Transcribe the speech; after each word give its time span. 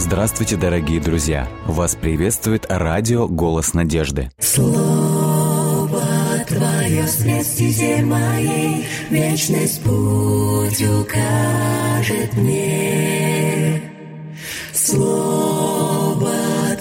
Здравствуйте, 0.00 0.56
дорогие 0.56 0.98
друзья! 0.98 1.46
Вас 1.66 1.94
приветствует 1.94 2.64
радио 2.70 3.28
«Голос 3.28 3.74
надежды». 3.74 4.30
Слово 4.38 6.00
Твое 6.48 7.06
стезе 7.06 8.02
моей, 8.02 8.86
Вечность 9.10 9.82
путь 9.82 10.82
укажет 10.82 12.34
мне. 12.34 13.82
Слово 14.72 16.32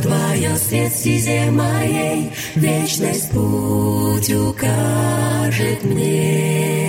Твое 0.01 0.55
стезе 0.55 1.51
моей, 1.51 2.31
Вечность 2.55 3.31
путь 3.31 4.31
укажет 4.31 5.83
мне. 5.83 6.88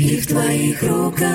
И 0.00 0.16
в 0.16 0.26
Твоих 0.28 0.82
руках 0.82 1.28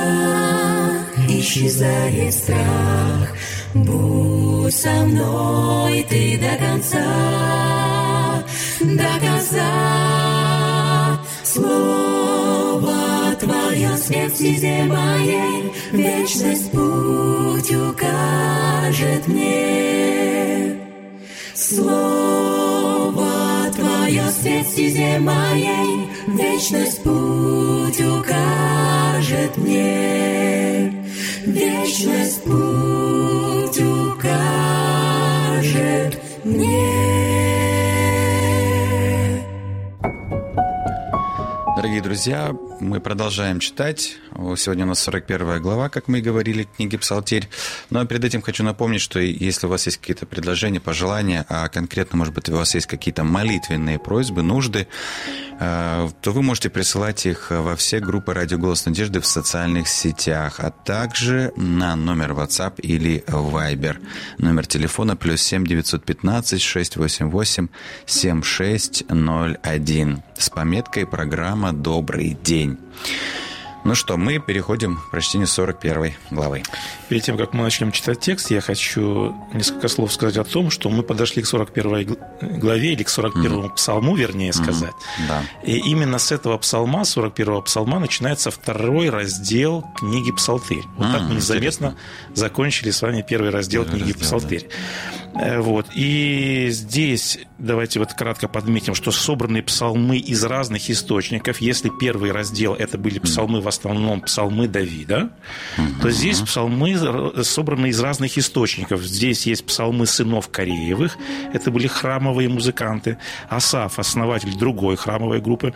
исчезает 1.29 2.33
страх. 2.33 3.29
Будь 3.75 4.73
со 4.73 4.89
мной 5.05 6.03
Ты 6.09 6.39
до 6.39 6.57
конца, 6.57 8.43
до 8.81 9.19
конца. 9.23 9.69
Слово 11.43 13.35
Твое 13.39 13.95
свет 13.97 14.31
в 14.31 14.35
стезе 14.35 14.85
моей, 14.85 15.71
Вечность 15.91 16.71
путь 16.71 17.71
укажет 17.71 19.27
мне. 19.27 20.79
Слово 21.53 23.29
Твое 23.75 24.23
свет 24.31 24.65
в 24.65 24.71
стезе 24.71 25.19
моей, 25.19 26.09
Вечность 26.25 27.03
путь 27.03 27.64
Дорогие 41.95 42.09
друзья, 42.09 42.53
мы 42.79 42.99
продолжаем 42.99 43.59
читать. 43.59 44.17
Сегодня 44.57 44.85
у 44.85 44.89
нас 44.89 44.99
41 44.99 45.61
глава, 45.61 45.89
как 45.89 46.07
мы 46.07 46.19
и 46.19 46.21
говорили, 46.21 46.67
книги 46.75 46.97
«Псалтирь». 46.97 47.47
Но 47.89 48.05
перед 48.05 48.25
этим 48.25 48.41
хочу 48.41 48.63
напомнить, 48.63 49.01
что 49.01 49.19
если 49.19 49.67
у 49.67 49.69
вас 49.69 49.85
есть 49.85 49.97
какие-то 49.97 50.25
предложения, 50.25 50.79
пожелания, 50.79 51.45
а 51.47 51.67
конкретно, 51.69 52.17
может 52.17 52.33
быть, 52.33 52.49
у 52.49 52.55
вас 52.55 52.73
есть 52.75 52.87
какие-то 52.87 53.23
молитвенные 53.23 53.99
просьбы, 53.99 54.41
нужды, 54.41 54.87
э, 55.59 56.09
то 56.21 56.31
вы 56.31 56.41
можете 56.41 56.69
присылать 56.69 57.25
их 57.25 57.51
во 57.51 57.75
все 57.75 57.99
группы 57.99 58.33
«Радио 58.33 58.57
Голос 58.57 58.85
Надежды» 58.85 59.21
в 59.21 59.25
социальных 59.25 59.87
сетях, 59.87 60.59
а 60.59 60.71
также 60.71 61.53
на 61.55 61.95
номер 61.95 62.31
WhatsApp 62.31 62.81
или 62.81 63.23
Viber. 63.27 63.97
Номер 64.37 64.65
телефона 64.65 65.15
плюс 65.15 65.41
7 65.41 65.65
915 65.65 66.61
688 66.61 67.67
7601 68.05 70.23
с 70.37 70.49
пометкой 70.49 71.07
«Программа 71.07 71.71
«Добрый 71.71 72.37
день». 72.43 72.64
Ну 73.85 73.93
что, 73.93 74.17
мы 74.17 74.39
переходим 74.39 74.97
к 74.97 75.11
прочтению 75.11 75.45
41 75.45 76.15
главы. 76.31 76.63
Перед 77.07 77.21
тем, 77.21 77.37
как 77.37 77.53
мы 77.53 77.61
начнем 77.61 77.91
читать 77.91 78.19
текст, 78.19 78.49
я 78.49 78.59
хочу 78.59 79.35
несколько 79.53 79.87
слов 79.89 80.11
сказать 80.11 80.37
о 80.37 80.43
том, 80.43 80.71
что 80.71 80.89
мы 80.89 81.03
подошли 81.03 81.43
к 81.43 81.45
41 81.45 82.17
главе 82.59 82.93
или 82.93 83.03
к 83.03 83.09
41 83.09 83.51
mm-hmm. 83.51 83.75
псалму, 83.75 84.15
вернее 84.15 84.53
сказать. 84.53 84.89
Mm-hmm. 84.89 85.27
Да. 85.27 85.43
И 85.63 85.77
именно 85.77 86.17
с 86.17 86.31
этого 86.31 86.57
псалма, 86.57 87.05
41 87.05 87.61
псалма, 87.61 87.99
начинается 87.99 88.49
второй 88.49 89.11
раздел 89.11 89.85
книги 89.99 90.31
«Псалтырь». 90.31 90.81
Вот 90.97 91.05
mm-hmm. 91.05 91.11
так 91.13 91.21
мы 91.21 91.35
незаметно 91.35 91.67
Интересно. 91.67 91.97
закончили 92.33 92.89
с 92.89 93.03
вами 93.03 93.23
первый 93.27 93.51
раздел 93.51 93.83
первый 93.83 93.99
книги 93.99 94.13
раздел, 94.13 94.39
«Псалтырь». 94.39 94.67
Да. 94.67 95.24
Вот. 95.35 95.87
И 95.93 96.67
здесь 96.69 97.39
давайте 97.57 97.99
вот 97.99 98.13
кратко 98.13 98.47
подметим, 98.47 98.95
что 98.95 99.11
собранные 99.11 99.63
псалмы 99.63 100.17
из 100.17 100.43
разных 100.43 100.89
источников, 100.89 101.59
если 101.59 101.89
первый 101.89 102.31
раздел 102.31 102.73
это 102.73 102.97
были 102.97 103.19
псалмы 103.19 103.61
в 103.61 103.67
основном 103.67 104.21
псалмы 104.21 104.67
Давида, 104.67 105.29
mm-hmm. 105.77 106.01
то 106.01 106.11
здесь 106.11 106.39
псалмы 106.39 107.43
собраны 107.43 107.87
из 107.87 107.99
разных 107.99 108.37
источников. 108.37 109.01
Здесь 109.01 109.45
есть 109.45 109.65
псалмы 109.65 110.05
сынов 110.05 110.49
Кореевых, 110.49 111.17
это 111.53 111.71
были 111.71 111.87
храмовые 111.87 112.49
музыканты, 112.49 113.17
Асаф, 113.49 113.99
основатель 113.99 114.57
другой 114.57 114.95
храмовой 114.95 115.41
группы. 115.41 115.73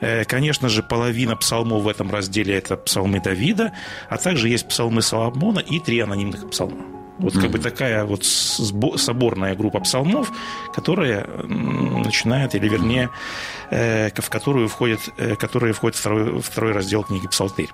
Э, 0.00 0.24
конечно 0.24 0.68
же, 0.68 0.82
половина 0.82 1.36
псалмов 1.36 1.82
в 1.82 1.88
этом 1.88 2.10
разделе 2.10 2.54
это 2.54 2.76
псалмы 2.76 3.20
Давида, 3.20 3.72
а 4.08 4.16
также 4.18 4.48
есть 4.48 4.68
псалмы 4.68 5.02
Соломона 5.02 5.60
и 5.60 5.78
три 5.80 6.00
анонимных 6.00 6.50
псалма. 6.50 6.99
Вот 7.20 7.34
как 7.34 7.50
бы 7.50 7.58
такая 7.58 8.04
вот 8.04 8.24
соборная 8.24 9.54
группа 9.54 9.80
псалмов, 9.80 10.32
которая 10.74 11.26
начинает, 11.44 12.54
или 12.54 12.68
вернее, 12.68 13.10
э, 13.70 14.10
в 14.14 14.30
которую 14.30 14.68
входит, 14.68 15.00
э, 15.18 15.36
которая 15.36 15.72
входит 15.72 15.96
второй, 15.96 16.40
второй 16.40 16.72
раздел 16.72 17.02
книги 17.04 17.28
«Псалтырь». 17.28 17.70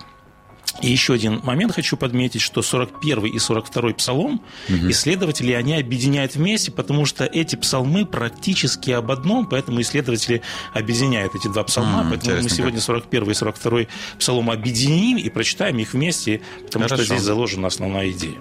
И 0.83 0.91
еще 0.91 1.15
один 1.15 1.41
момент 1.43 1.73
хочу 1.73 1.97
подметить, 1.97 2.43
что 2.43 2.61
41 2.61 3.27
и 3.27 3.39
42 3.39 3.95
псалом 3.95 4.43
угу. 4.69 4.91
исследователи 4.91 5.53
они 5.53 5.75
объединяют 5.75 6.35
вместе, 6.35 6.71
потому 6.71 7.07
что 7.07 7.25
эти 7.25 7.57
псалмы 7.57 8.05
практически 8.05 8.91
об 8.91 9.11
одном, 9.11 9.47
поэтому 9.47 9.81
исследователи 9.81 10.43
объединяют 10.75 11.35
эти 11.35 11.49
два 11.49 11.65
псалма. 11.65 12.03
Mm, 12.03 12.09
поэтому 12.11 12.43
мы 12.43 12.51
сегодня 12.51 12.81
41 12.81 13.31
и 13.31 13.35
42 13.35 13.81
псалом 14.19 14.51
объединим 14.51 15.17
и 15.17 15.31
прочитаем 15.31 15.79
их 15.79 15.95
вместе, 15.95 16.43
потому 16.65 16.85
Хорошо. 16.85 17.05
что 17.05 17.15
здесь 17.15 17.25
заложена 17.25 17.69
основная 17.69 18.11
идея. 18.11 18.37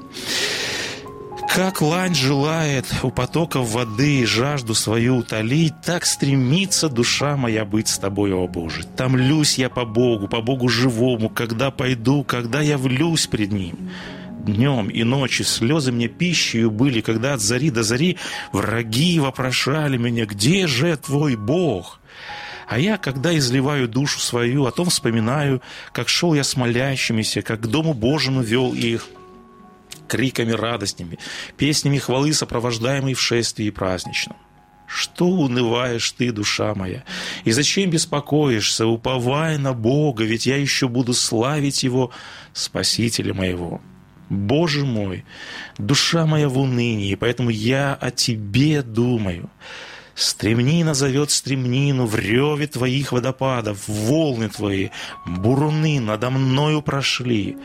Как 1.47 1.81
лань 1.81 2.15
желает 2.15 2.85
у 3.03 3.11
потоков 3.11 3.69
воды 3.69 4.25
жажду 4.25 4.73
свою 4.73 5.17
утолить, 5.17 5.73
так 5.81 6.05
стремится 6.05 6.89
душа 6.89 7.37
моя 7.37 7.63
быть 7.63 7.87
с 7.87 7.97
тобой, 7.97 8.33
о 8.33 8.47
Боже. 8.47 8.83
Томлюсь 8.83 9.57
я 9.57 9.69
по 9.69 9.85
Богу, 9.85 10.27
по 10.27 10.41
Богу 10.41 10.67
живому, 10.67 11.29
когда 11.29 11.71
пойду, 11.71 12.23
когда 12.23 12.61
я 12.61 12.77
влюсь 12.77 13.27
пред 13.27 13.51
Ним. 13.53 13.89
Днем 14.45 14.89
и 14.89 15.03
ночью 15.03 15.45
слезы 15.45 15.91
мне 15.91 16.07
пищей 16.07 16.65
были, 16.65 17.01
когда 17.01 17.33
от 17.33 17.41
зари 17.41 17.71
до 17.71 17.83
зари 17.83 18.17
враги 18.51 19.19
вопрошали 19.19 19.97
меня, 19.97 20.25
где 20.25 20.67
же 20.67 20.95
твой 20.97 21.35
Бог? 21.35 21.99
А 22.67 22.79
я, 22.79 22.97
когда 22.97 23.35
изливаю 23.37 23.87
душу 23.87 24.19
свою, 24.19 24.65
о 24.65 24.71
том 24.71 24.89
вспоминаю, 24.89 25.61
как 25.93 26.09
шел 26.09 26.33
я 26.33 26.43
с 26.43 26.55
молящимися, 26.55 27.41
как 27.41 27.61
к 27.61 27.67
Дому 27.67 27.93
Божьему 27.93 28.41
вел 28.41 28.73
их– 28.73 29.07
криками 30.15 30.51
радостными, 30.51 31.19
песнями 31.57 31.97
хвалы, 31.97 32.33
сопровождаемой 32.33 33.13
в 33.13 33.21
шествии 33.21 33.69
праздничном. 33.69 34.37
Что 34.87 35.25
унываешь 35.25 36.11
ты, 36.11 36.31
душа 36.31 36.73
моя? 36.73 37.03
И 37.43 37.51
зачем 37.51 37.89
беспокоишься? 37.89 38.85
Уповай 38.85 39.57
на 39.57 39.73
Бога, 39.73 40.23
ведь 40.23 40.45
я 40.45 40.57
еще 40.57 40.87
буду 40.87 41.13
славить 41.13 41.83
Его, 41.83 42.11
Спасителя 42.53 43.33
моего. 43.33 43.81
Боже 44.29 44.85
мой, 44.85 45.25
душа 45.77 46.25
моя 46.25 46.47
в 46.47 46.57
унынии, 46.57 47.15
поэтому 47.15 47.49
я 47.49 47.93
о 47.93 48.11
Тебе 48.11 48.81
думаю. 48.81 49.49
Стремнина 50.15 50.93
зовет 50.93 51.29
стремнину 51.29 52.05
в 52.05 52.15
реве 52.15 52.67
Твоих 52.67 53.11
водопадов, 53.11 53.87
волны 53.87 54.47
Твои, 54.47 54.89
буруны 55.25 55.99
надо 55.99 56.29
мною 56.29 56.81
прошли. 56.81 57.57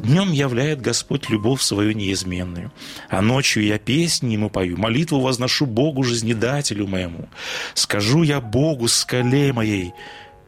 Днем 0.00 0.32
являет 0.32 0.80
Господь 0.80 1.28
любовь 1.28 1.62
свою 1.62 1.92
неизменную, 1.92 2.72
а 3.08 3.20
ночью 3.20 3.64
я 3.64 3.78
песни 3.78 4.32
ему 4.32 4.50
пою, 4.50 4.76
молитву 4.76 5.20
возношу 5.20 5.66
Богу, 5.66 6.02
жизнедателю 6.02 6.86
моему. 6.86 7.28
Скажу 7.74 8.22
я 8.22 8.40
Богу, 8.40 8.88
скале 8.88 9.52
моей, 9.52 9.92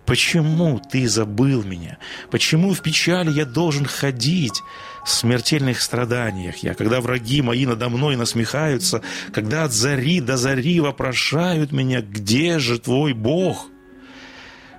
Почему 0.04 0.80
ты 0.80 1.08
забыл 1.08 1.62
меня? 1.62 1.96
Почему 2.30 2.74
в 2.74 2.82
печали 2.82 3.30
я 3.30 3.44
должен 3.44 3.86
ходить? 3.86 4.62
В 5.04 5.10
смертельных 5.10 5.80
страданиях 5.80 6.58
я, 6.58 6.74
когда 6.74 7.00
враги 7.00 7.40
мои 7.40 7.66
надо 7.66 7.88
мной 7.88 8.16
насмехаются, 8.16 9.02
когда 9.32 9.64
от 9.64 9.72
зари 9.72 10.20
до 10.20 10.36
зари 10.36 10.80
вопрошают 10.80 11.72
меня, 11.72 12.02
где 12.02 12.58
же 12.58 12.78
твой 12.78 13.12
Бог? 13.12 13.68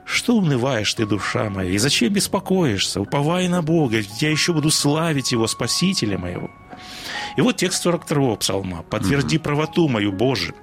Что 0.06 0.36
унываешь 0.36 0.94
ты, 0.94 1.06
душа 1.06 1.50
моя, 1.50 1.72
и 1.72 1.78
зачем 1.78 2.12
беспокоишься? 2.12 3.02
Уповай 3.02 3.48
на 3.48 3.62
Бога, 3.62 4.02
я 4.20 4.30
еще 4.30 4.54
буду 4.54 4.70
славить 4.70 5.32
Его, 5.32 5.48
Спасителя 5.48 6.18
моего. 6.18 6.52
И 7.38 7.42
вот 7.42 7.58
текст 7.58 7.86
42-го 7.86 8.36
псалма. 8.36 8.84
«Подтверди 8.84 9.38
правоту 9.38 9.88
мою, 9.88 10.12
Боже, 10.12 10.54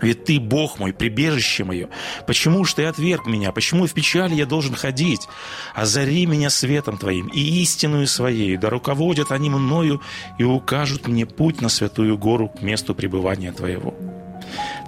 ведь 0.00 0.24
ты, 0.24 0.40
Бог 0.40 0.78
мой, 0.78 0.92
прибежище 0.92 1.64
мое. 1.64 1.88
Почему 2.26 2.64
ж 2.64 2.74
ты 2.74 2.84
отверг 2.86 3.26
меня? 3.26 3.52
Почему 3.52 3.86
в 3.86 3.92
печали 3.92 4.34
я 4.34 4.46
должен 4.46 4.74
ходить? 4.74 5.28
Озари 5.74 6.26
меня 6.26 6.48
светом 6.48 6.96
твоим 6.96 7.28
и 7.28 7.40
истинную 7.62 8.06
своей, 8.06 8.56
да 8.56 8.70
руководят 8.70 9.30
они 9.30 9.50
мною 9.50 10.00
и 10.38 10.44
укажут 10.44 11.06
мне 11.06 11.26
путь 11.26 11.60
на 11.60 11.68
святую 11.68 12.16
гору 12.16 12.48
к 12.48 12.62
месту 12.62 12.94
пребывания 12.94 13.52
твоего. 13.52 13.94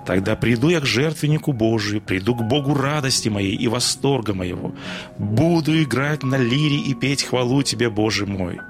Тогда 0.07 0.37
приду 0.37 0.69
я 0.69 0.81
к 0.81 0.87
жертвеннику 0.87 1.53
Божию, 1.53 2.01
приду 2.01 2.35
к 2.35 2.43
Богу 2.43 2.75
радости 2.75 3.29
моей 3.29 3.55
и 3.55 3.69
восторга 3.69 4.35
моего. 4.35 4.75
Буду 5.19 5.81
играть 5.83 6.23
на 6.23 6.37
лире 6.37 6.79
и 6.79 6.95
петь 6.95 7.23
хвалу 7.23 7.63
Тебе, 7.63 7.89
Боже 7.91 8.27
мой. 8.27 8.61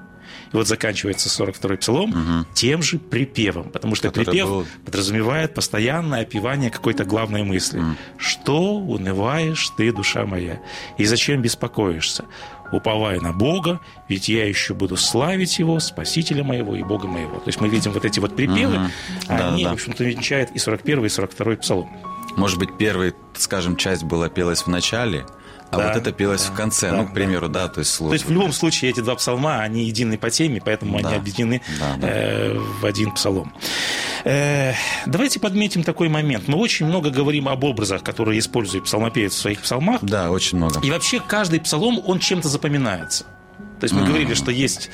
И 0.53 0.57
вот 0.57 0.69
заканчивается 0.69 1.29
42-й 1.29 1.79
псалом 1.79 2.11
угу. 2.11 2.47
тем 2.55 2.83
же 2.83 2.99
припевом, 2.99 3.71
потому 3.71 3.95
что 3.95 4.09
Который 4.09 4.27
припев 4.27 4.47
был... 4.47 4.67
подразумевает 4.85 5.55
постоянное 5.55 6.23
опевание 6.23 6.71
какой-то 6.71 7.05
главной 7.05 7.43
мысли. 7.43 7.79
Угу. 7.79 7.97
«Что 8.19 8.75
унываешь 8.75 9.71
ты, 9.71 9.93
душа 9.93 10.27
моя, 10.27 10.61
и 10.99 11.05
зачем 11.07 11.41
беспокоишься? 11.41 12.25
Уповая 12.73 13.21
на 13.21 13.33
Бога, 13.33 13.81
ведь 14.09 14.29
я 14.29 14.47
еще 14.47 14.75
буду 14.75 14.97
славить 14.97 15.59
Его, 15.59 15.79
Спасителя 15.81 16.43
моего 16.43 16.75
и 16.75 16.83
Бога 16.83 17.07
моего». 17.07 17.37
То 17.37 17.49
есть 17.49 17.61
мы 17.61 17.69
видим 17.69 17.93
вот 17.93 18.05
эти 18.05 18.19
вот 18.19 18.35
припевы, 18.35 18.77
угу. 18.77 18.85
они, 19.29 19.63
да, 19.63 19.69
да. 19.69 19.71
в 19.71 19.75
общем-то, 19.75 20.05
венчают 20.05 20.51
и 20.53 20.59
41 20.59 21.05
и 21.05 21.09
42 21.09 21.57
псалом. 21.57 21.89
Может 22.37 22.59
быть, 22.59 22.71
первая, 22.79 23.13
скажем, 23.35 23.77
часть 23.77 24.05
была 24.05 24.29
пелась 24.29 24.63
в 24.63 24.69
начале, 24.69 25.27
а 25.73 25.79
да, 25.79 25.89
вот 25.89 25.97
это 25.97 26.13
пелось 26.13 26.45
да, 26.45 26.53
в 26.53 26.55
конце, 26.55 26.91
да, 26.91 26.99
ну, 26.99 27.09
к 27.09 27.15
примеру, 27.15 27.49
да, 27.49 27.67
то 27.67 27.81
есть 27.81 27.93
слово. 27.93 28.11
То 28.11 28.15
есть 28.15 28.27
в 28.27 28.31
любом 28.31 28.53
случае 28.53 28.91
эти 28.91 29.01
два 29.01 29.15
псалма, 29.15 29.63
они 29.63 29.85
едины 29.87 30.19
по 30.19 30.31
теме, 30.31 30.61
поэтому 30.63 30.99
они 30.99 31.15
объединены. 31.15 31.63
Э, 32.03 32.59
в 32.59 32.85
один 32.85 33.13
псалом. 33.13 33.55
Э, 34.25 34.75
давайте 35.07 35.41
подметим 35.41 35.83
такой 35.83 36.09
момент. 36.09 36.47
Мы 36.47 36.59
очень 36.59 36.85
много 36.87 37.09
говорим 37.11 37.49
об 37.49 37.65
образах, 37.65 38.03
которые 38.03 38.39
использует 38.39 38.85
псалмопевец 38.85 39.33
в 39.33 39.39
своих 39.39 39.63
псалмах. 39.63 40.03
Да, 40.03 40.31
очень 40.31 40.59
много. 40.59 40.81
И 40.81 40.91
вообще 40.91 41.21
каждый 41.21 41.61
псалом, 41.61 42.03
он 42.05 42.19
чем-то 42.19 42.49
запоминается. 42.49 43.25
То 43.81 43.85
есть 43.85 43.95
мы 43.95 44.03
mm-hmm. 44.03 44.07
говорили, 44.07 44.35
что 44.35 44.51
есть 44.51 44.91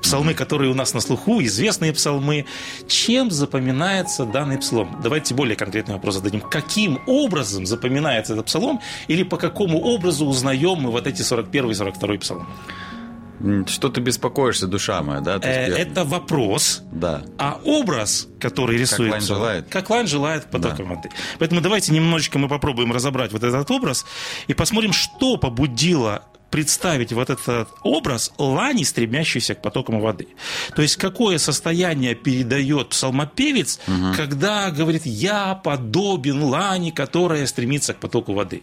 псалмы, 0.00 0.34
которые 0.34 0.70
у 0.70 0.74
нас 0.74 0.94
на 0.94 1.00
слуху, 1.00 1.42
известные 1.42 1.92
псалмы. 1.92 2.46
Чем 2.88 3.30
запоминается 3.30 4.24
данный 4.24 4.58
псалом? 4.58 5.00
Давайте 5.02 5.34
более 5.34 5.56
конкретный 5.56 5.94
вопрос 5.94 6.16
зададим. 6.16 6.40
Каким 6.40 7.00
образом 7.06 7.66
запоминается 7.66 8.32
этот 8.32 8.46
псалом 8.46 8.80
или 9.08 9.22
по 9.22 9.36
какому 9.36 9.80
образу 9.80 10.26
узнаем 10.26 10.80
мы 10.80 10.90
вот 10.90 11.06
эти 11.06 11.22
41 11.22 11.70
и 11.70 11.74
42 11.74 12.18
псалмы? 12.18 12.46
Что 13.66 13.88
ты 13.88 14.02
беспокоишься, 14.02 14.66
душа 14.66 15.02
моя, 15.02 15.20
да? 15.20 15.40
Э, 15.42 15.68
есть, 15.68 15.78
это 15.78 16.04
вопрос, 16.04 16.82
да. 16.92 17.22
а 17.38 17.58
образ, 17.64 18.28
который 18.38 18.76
рисуется... 18.76 18.98
Как 18.98 19.10
лань 19.10 19.22
желает. 19.22 19.68
Как 19.70 19.90
лань 19.90 20.06
желает 20.06 20.44
по 20.50 20.58
да. 20.58 20.76
Поэтому 21.38 21.62
давайте 21.62 21.92
немножечко 21.92 22.38
мы 22.38 22.48
попробуем 22.48 22.92
разобрать 22.92 23.32
вот 23.32 23.42
этот 23.42 23.70
образ 23.70 24.04
и 24.46 24.52
посмотрим, 24.52 24.92
что 24.92 25.38
побудило 25.38 26.24
представить 26.50 27.12
вот 27.12 27.30
этот 27.30 27.68
образ 27.82 28.32
лани, 28.38 28.82
стремящейся 28.82 29.54
к 29.54 29.62
потокам 29.62 30.00
воды. 30.00 30.28
То 30.74 30.82
есть 30.82 30.96
какое 30.96 31.38
состояние 31.38 32.14
передает 32.14 32.90
псалмопевец, 32.90 33.80
угу. 33.86 34.14
когда 34.16 34.70
говорит 34.70 35.06
«я 35.06 35.54
подобен 35.54 36.42
лани, 36.42 36.90
которая 36.90 37.46
стремится 37.46 37.94
к 37.94 37.98
потоку 37.98 38.34
воды». 38.34 38.62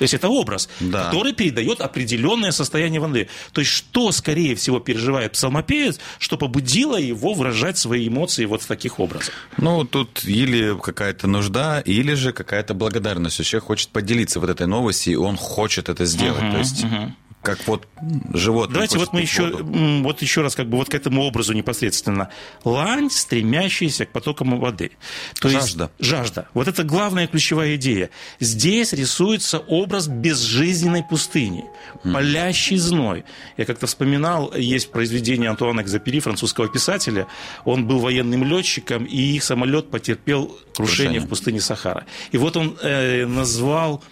То 0.00 0.04
есть 0.04 0.14
это 0.14 0.30
образ, 0.30 0.70
да. 0.80 1.04
который 1.04 1.34
передает 1.34 1.82
определенное 1.82 2.52
состояние 2.52 3.02
воды. 3.02 3.28
То 3.52 3.60
есть 3.60 3.70
что, 3.70 4.12
скорее 4.12 4.54
всего, 4.54 4.80
переживает 4.80 5.32
псалмопевец, 5.32 6.00
что 6.18 6.38
побудило 6.38 6.96
его 6.96 7.34
выражать 7.34 7.76
свои 7.76 8.08
эмоции 8.08 8.46
вот 8.46 8.62
в 8.62 8.66
таких 8.66 8.98
образах? 8.98 9.34
Ну, 9.58 9.84
тут 9.84 10.24
или 10.24 10.74
какая-то 10.80 11.26
нужда, 11.26 11.80
или 11.80 12.14
же 12.14 12.32
какая-то 12.32 12.72
благодарность. 12.72 13.44
Человек 13.44 13.66
хочет 13.66 13.90
поделиться 13.90 14.40
вот 14.40 14.48
этой 14.48 14.66
новостью, 14.66 15.12
и 15.12 15.16
он 15.16 15.36
хочет 15.36 15.90
это 15.90 16.06
сделать. 16.06 16.44
Угу, 16.44 16.52
То 16.52 16.58
есть... 16.58 16.84
Угу 16.84 17.12
как 17.42 17.66
вот 17.66 17.88
животное. 18.34 18.74
Давайте 18.74 18.98
вот 18.98 19.12
мы 19.12 19.22
еще, 19.22 19.50
воду. 19.50 19.64
вот 20.02 20.20
еще 20.20 20.42
раз 20.42 20.54
как 20.54 20.68
бы 20.68 20.76
вот 20.76 20.90
к 20.90 20.94
этому 20.94 21.22
образу 21.22 21.54
непосредственно. 21.54 22.28
Лань, 22.64 23.10
стремящаяся 23.10 24.04
к 24.04 24.10
потокам 24.10 24.60
воды. 24.60 24.92
То 25.40 25.48
жажда. 25.48 25.90
Есть, 25.98 26.10
жажда. 26.10 26.48
Вот 26.52 26.68
это 26.68 26.84
главная 26.84 27.26
ключевая 27.26 27.76
идея. 27.76 28.10
Здесь 28.40 28.92
рисуется 28.92 29.58
образ 29.58 30.06
безжизненной 30.06 31.02
пустыни, 31.02 31.64
палящий 32.04 32.76
зной. 32.76 33.24
Я 33.56 33.64
как-то 33.64 33.86
вспоминал, 33.86 34.54
есть 34.54 34.90
произведение 34.92 35.48
Антуана 35.48 35.80
Экзапери, 35.80 36.20
французского 36.20 36.68
писателя. 36.68 37.26
Он 37.64 37.86
был 37.86 38.00
военным 38.00 38.44
летчиком, 38.44 39.04
и 39.04 39.16
их 39.16 39.44
самолет 39.44 39.90
потерпел 39.90 40.46
крушение, 40.74 40.74
крушение. 40.76 41.20
в 41.20 41.28
пустыне 41.28 41.60
Сахара. 41.60 42.04
И 42.32 42.36
вот 42.36 42.56
он 42.56 42.76
э, 42.82 43.24
назвал 43.24 44.02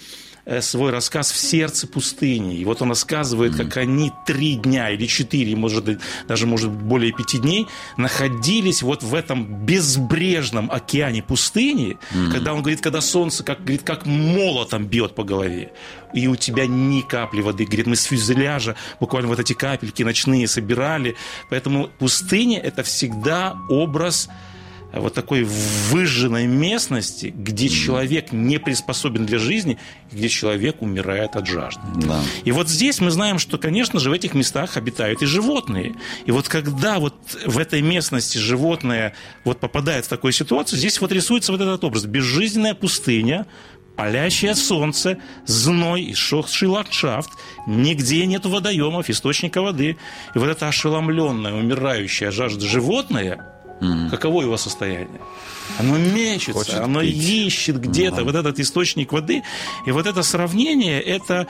свой 0.60 0.90
рассказ 0.90 1.30
в 1.30 1.36
сердце 1.36 1.86
пустыни. 1.86 2.56
И 2.56 2.64
вот 2.64 2.82
он 2.82 2.90
рассказывает, 2.90 3.56
как 3.56 3.76
они 3.76 4.12
три 4.26 4.54
дня 4.54 4.90
или 4.90 5.06
четыре, 5.06 5.54
может, 5.56 6.00
даже, 6.26 6.46
может, 6.46 6.70
более 6.70 7.12
пяти 7.12 7.38
дней 7.38 7.66
находились 7.96 8.82
вот 8.82 9.02
в 9.02 9.14
этом 9.14 9.64
безбрежном 9.64 10.70
океане 10.70 11.22
пустыни, 11.22 11.98
mm-hmm. 12.12 12.32
когда 12.32 12.54
он 12.54 12.60
говорит, 12.60 12.80
когда 12.80 13.00
солнце, 13.00 13.44
как, 13.44 13.60
говорит, 13.60 13.82
как 13.82 14.06
молотом 14.06 14.86
бьет 14.86 15.14
по 15.14 15.24
голове, 15.24 15.72
и 16.14 16.26
у 16.26 16.36
тебя 16.36 16.66
ни 16.66 17.00
капли 17.00 17.40
воды. 17.40 17.64
Говорит, 17.64 17.86
мы 17.86 17.96
с 17.96 18.04
фюзеляжа 18.04 18.76
буквально 19.00 19.28
вот 19.28 19.40
эти 19.40 19.52
капельки 19.52 20.02
ночные 20.02 20.48
собирали. 20.48 21.16
Поэтому 21.50 21.90
пустыня– 21.98 22.58
это 22.62 22.82
всегда 22.82 23.56
образ 23.68 24.28
вот 24.92 25.14
такой 25.14 25.44
выжженной 25.44 26.46
местности, 26.46 27.32
где 27.36 27.68
человек 27.68 28.32
не 28.32 28.58
приспособен 28.58 29.26
для 29.26 29.38
жизни, 29.38 29.78
где 30.10 30.28
человек 30.28 30.80
умирает 30.80 31.36
от 31.36 31.46
жажды. 31.46 31.82
Да. 32.06 32.20
И 32.44 32.52
вот 32.52 32.68
здесь 32.68 33.00
мы 33.00 33.10
знаем, 33.10 33.38
что, 33.38 33.58
конечно 33.58 34.00
же, 34.00 34.08
в 34.10 34.12
этих 34.12 34.34
местах 34.34 34.76
обитают 34.76 35.22
и 35.22 35.26
животные. 35.26 35.94
И 36.24 36.30
вот 36.30 36.48
когда 36.48 36.98
вот 36.98 37.14
в 37.44 37.58
этой 37.58 37.82
местности 37.82 38.38
животное 38.38 39.14
вот 39.44 39.60
попадает 39.60 40.06
в 40.06 40.08
такую 40.08 40.32
ситуацию, 40.32 40.78
здесь 40.78 41.00
вот 41.00 41.12
рисуется 41.12 41.52
вот 41.52 41.60
этот 41.60 41.84
образ. 41.84 42.06
Безжизненная 42.06 42.74
пустыня, 42.74 43.46
палящее 43.94 44.54
солнце, 44.54 45.18
зной, 45.44 46.12
иссохший 46.12 46.68
ландшафт, 46.68 47.30
нигде 47.66 48.24
нет 48.24 48.46
водоемов, 48.46 49.10
источника 49.10 49.60
воды. 49.60 49.98
И 50.34 50.38
вот 50.38 50.48
это 50.48 50.68
ошеломленное, 50.68 51.52
умирающее 51.52 52.30
жажда 52.30 52.66
животное– 52.66 53.54
Mm. 53.80 54.10
Каково 54.10 54.42
его 54.42 54.56
состояние? 54.56 55.20
Оно 55.78 55.98
мечется, 55.98 56.52
Хочет 56.52 56.74
оно 56.74 57.00
пить. 57.00 57.16
ищет 57.16 57.80
где-то 57.80 58.22
mm. 58.22 58.24
вот 58.24 58.34
этот 58.34 58.58
источник 58.58 59.12
воды. 59.12 59.42
И 59.86 59.90
вот 59.92 60.06
это 60.06 60.22
сравнение, 60.22 61.00
это 61.00 61.46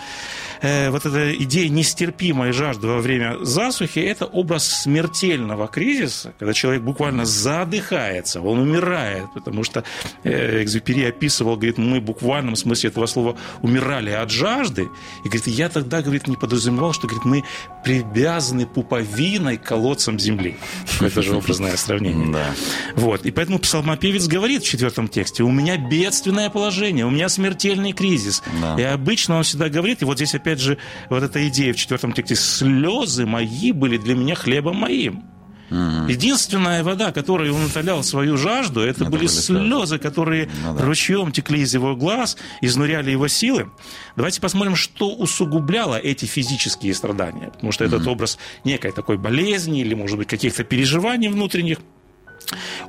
э, 0.61 0.91
вот 0.91 1.07
эта 1.07 1.35
идея 1.45 1.69
нестерпимой 1.69 2.53
жажды 2.53 2.87
во 2.87 2.99
время 2.99 3.37
засухи, 3.45 4.01
это 4.01 4.27
образ 4.27 4.83
смертельного 4.83 5.69
кризиса, 5.69 6.35
когда 6.39 6.53
человек 6.53 6.83
буквально 6.83 7.25
задыхается, 7.25 8.41
он 8.41 8.59
умирает, 8.59 9.27
потому 9.35 9.65
что 9.65 9.85
э, 10.25 10.63
Экзюпери 10.63 11.05
описывал, 11.05 11.57
говорит, 11.57 11.79
мы 11.79 12.01
в 12.01 12.05
буквальном 12.05 12.57
смысле 12.57 12.91
этого 12.91 13.07
слова 13.07 13.37
умирали 13.63 14.11
от 14.11 14.31
жажды. 14.31 14.89
И 15.25 15.29
говорит, 15.29 15.47
я 15.47 15.69
тогда, 15.69 16.03
говорит, 16.03 16.27
не 16.27 16.37
подразумевал, 16.37 16.93
что, 16.93 17.07
говорит, 17.07 17.25
мы 17.25 17.45
привязаны 17.85 18.67
пуповиной 18.67 19.57
к 19.57 19.63
колодцам 19.63 20.19
земли. 20.19 20.57
Это 21.01 21.23
же 21.23 21.37
образное 21.37 21.77
сравнение. 21.77 22.18
Да. 22.33 22.55
Вот. 22.95 23.25
И 23.27 23.31
поэтому 23.31 23.59
псалмопевец 23.59 24.27
говорит 24.27 24.63
в 24.63 24.69
четвертом 24.69 25.09
тексте, 25.09 25.43
у 25.43 25.51
меня 25.51 25.77
бедственное 25.77 26.51
положение, 26.51 27.07
у 27.07 27.11
меня 27.11 27.29
смертельный 27.29 27.93
кризис. 27.93 28.43
Да. 28.61 28.77
И 28.79 28.83
обычно 28.83 29.37
он 29.37 29.43
всегда 29.43 29.69
говорит, 29.69 30.03
и 30.03 30.05
вот 30.05 30.17
здесь 30.17 30.35
опять 30.35 30.61
же 30.61 30.79
вот 31.11 31.23
эта 31.23 31.47
идея 31.49 31.73
в 31.73 31.77
четвертом 31.77 32.13
тексте, 32.13 32.35
слезы 32.35 33.27
мои 33.27 33.73
были 33.73 33.97
для 33.99 34.15
меня 34.15 34.35
хлебом 34.35 34.77
моим. 34.77 35.25
Угу. 35.71 36.09
Единственная 36.09 36.83
вода, 36.83 37.13
которой 37.13 37.51
он 37.51 37.65
утолял 37.65 38.03
свою 38.03 38.37
жажду, 38.37 38.81
это, 38.81 39.03
это 39.03 39.11
были, 39.11 39.21
были 39.21 39.27
слезы, 39.27 39.99
которые 39.99 40.49
ну, 40.65 40.75
да. 40.75 40.85
ручьем 40.85 41.31
текли 41.31 41.61
из 41.61 41.75
его 41.75 41.95
глаз, 41.95 42.37
изнуряли 42.63 43.11
его 43.11 43.29
силы. 43.29 43.71
Давайте 44.17 44.41
посмотрим, 44.41 44.77
что 44.77 45.11
усугубляло 45.11 45.97
эти 45.97 46.25
физические 46.25 46.95
страдания. 46.95 47.51
Потому 47.51 47.73
что 47.73 47.85
угу. 47.85 47.95
этот 47.95 48.09
образ 48.09 48.39
некой 48.65 48.93
такой 48.93 49.19
болезни 49.19 49.81
или, 49.81 49.95
может 49.95 50.17
быть, 50.17 50.29
каких-то 50.29 50.65
переживаний 50.65 51.29
внутренних. 51.29 51.79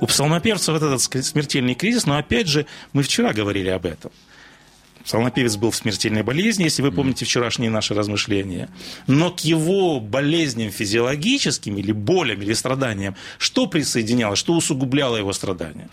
У 0.00 0.06
псалмопевца 0.06 0.72
вот 0.72 0.82
этот 0.82 1.00
смертельный 1.02 1.74
кризис, 1.74 2.06
но 2.06 2.16
опять 2.16 2.48
же, 2.48 2.66
мы 2.92 3.02
вчера 3.02 3.32
говорили 3.32 3.68
об 3.68 3.86
этом. 3.86 4.10
Псалмопевец 5.04 5.56
был 5.56 5.70
в 5.70 5.76
смертельной 5.76 6.22
болезни, 6.22 6.64
если 6.64 6.82
вы 6.82 6.92
помните 6.92 7.24
вчерашние 7.24 7.70
наши 7.70 7.94
размышления. 7.94 8.68
Но 9.06 9.30
к 9.30 9.40
его 9.40 9.98
болезням 9.98 10.70
физиологическим 10.70 11.76
или 11.78 11.92
болям, 11.92 12.42
или 12.42 12.52
страданиям, 12.52 13.16
что 13.38 13.66
присоединялось, 13.66 14.38
что 14.38 14.54
усугубляло 14.54 15.16
его 15.16 15.32
страдания? 15.32 15.88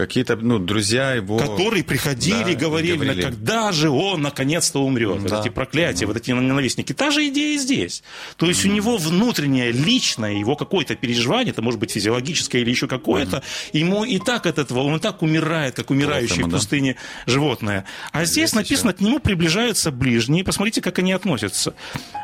Какие-то, 0.00 0.34
ну, 0.36 0.58
друзья 0.58 1.12
его... 1.12 1.36
Которые 1.36 1.84
приходили 1.84 2.42
да, 2.42 2.50
и 2.52 2.54
говорили, 2.54 2.96
говорили, 2.96 3.20
когда 3.20 3.70
же 3.70 3.90
он 3.90 4.22
наконец-то 4.22 4.82
умрет. 4.82 5.22
Да. 5.22 5.36
Вот 5.36 5.44
эти 5.44 5.52
проклятия, 5.52 6.06
да. 6.06 6.06
вот 6.06 6.16
эти 6.16 6.30
ненавистники. 6.30 6.94
Та 6.94 7.10
же 7.10 7.28
идея 7.28 7.58
здесь. 7.58 8.02
То 8.38 8.46
есть 8.46 8.64
mm 8.64 8.70
у 8.70 8.72
него 8.72 8.96
внутреннее, 8.96 9.72
личное, 9.72 10.32
его 10.32 10.56
какое-то 10.56 10.94
переживание, 10.94 11.52
это 11.52 11.60
может 11.60 11.78
быть 11.78 11.90
физиологическое 11.90 12.62
или 12.62 12.70
еще 12.70 12.86
какое-то, 12.86 13.42
mm 13.72 13.78
ему 13.78 14.04
и 14.04 14.18
так 14.18 14.46
от 14.46 14.58
этого, 14.58 14.80
он 14.80 14.96
и 14.96 15.00
так 15.00 15.20
умирает, 15.20 15.74
как 15.74 15.90
умирающее 15.90 16.46
в 16.46 16.50
пустыне 16.50 16.96
да. 17.26 17.32
животное. 17.32 17.84
А 18.12 18.24
здесь, 18.24 18.48
здесь 18.48 18.54
написано, 18.54 18.90
еще. 18.90 18.98
к 18.98 19.00
нему 19.02 19.18
приближаются 19.18 19.90
ближние. 19.90 20.44
Посмотрите, 20.44 20.80
как 20.80 20.98
они 20.98 21.12
относятся. 21.12 21.74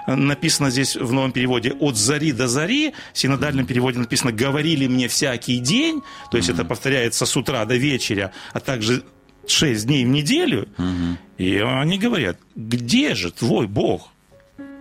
Написано 0.06 0.70
здесь 0.70 0.96
в 0.96 1.12
новом 1.12 1.32
переводе 1.32 1.72
«от 1.78 1.96
зари 1.96 2.32
до 2.32 2.48
зари», 2.48 2.94
в 3.12 3.18
синодальном 3.18 3.66
переводе 3.66 3.98
написано 3.98 4.32
«говорили 4.32 4.86
мне 4.86 5.08
всякий 5.08 5.58
день», 5.58 6.00
то 6.30 6.38
есть 6.38 6.48
mm 6.48 6.54
это 6.54 6.64
повторяется 6.64 7.26
с 7.26 7.36
утра 7.36 7.65
до 7.66 7.76
вечера, 7.76 8.32
а 8.52 8.60
также 8.60 9.02
шесть 9.46 9.86
дней 9.86 10.04
в 10.04 10.08
неделю, 10.08 10.68
угу. 10.78 11.18
и 11.38 11.58
они 11.58 11.98
говорят, 11.98 12.38
где 12.54 13.14
же 13.14 13.30
твой 13.30 13.66
Бог? 13.66 14.10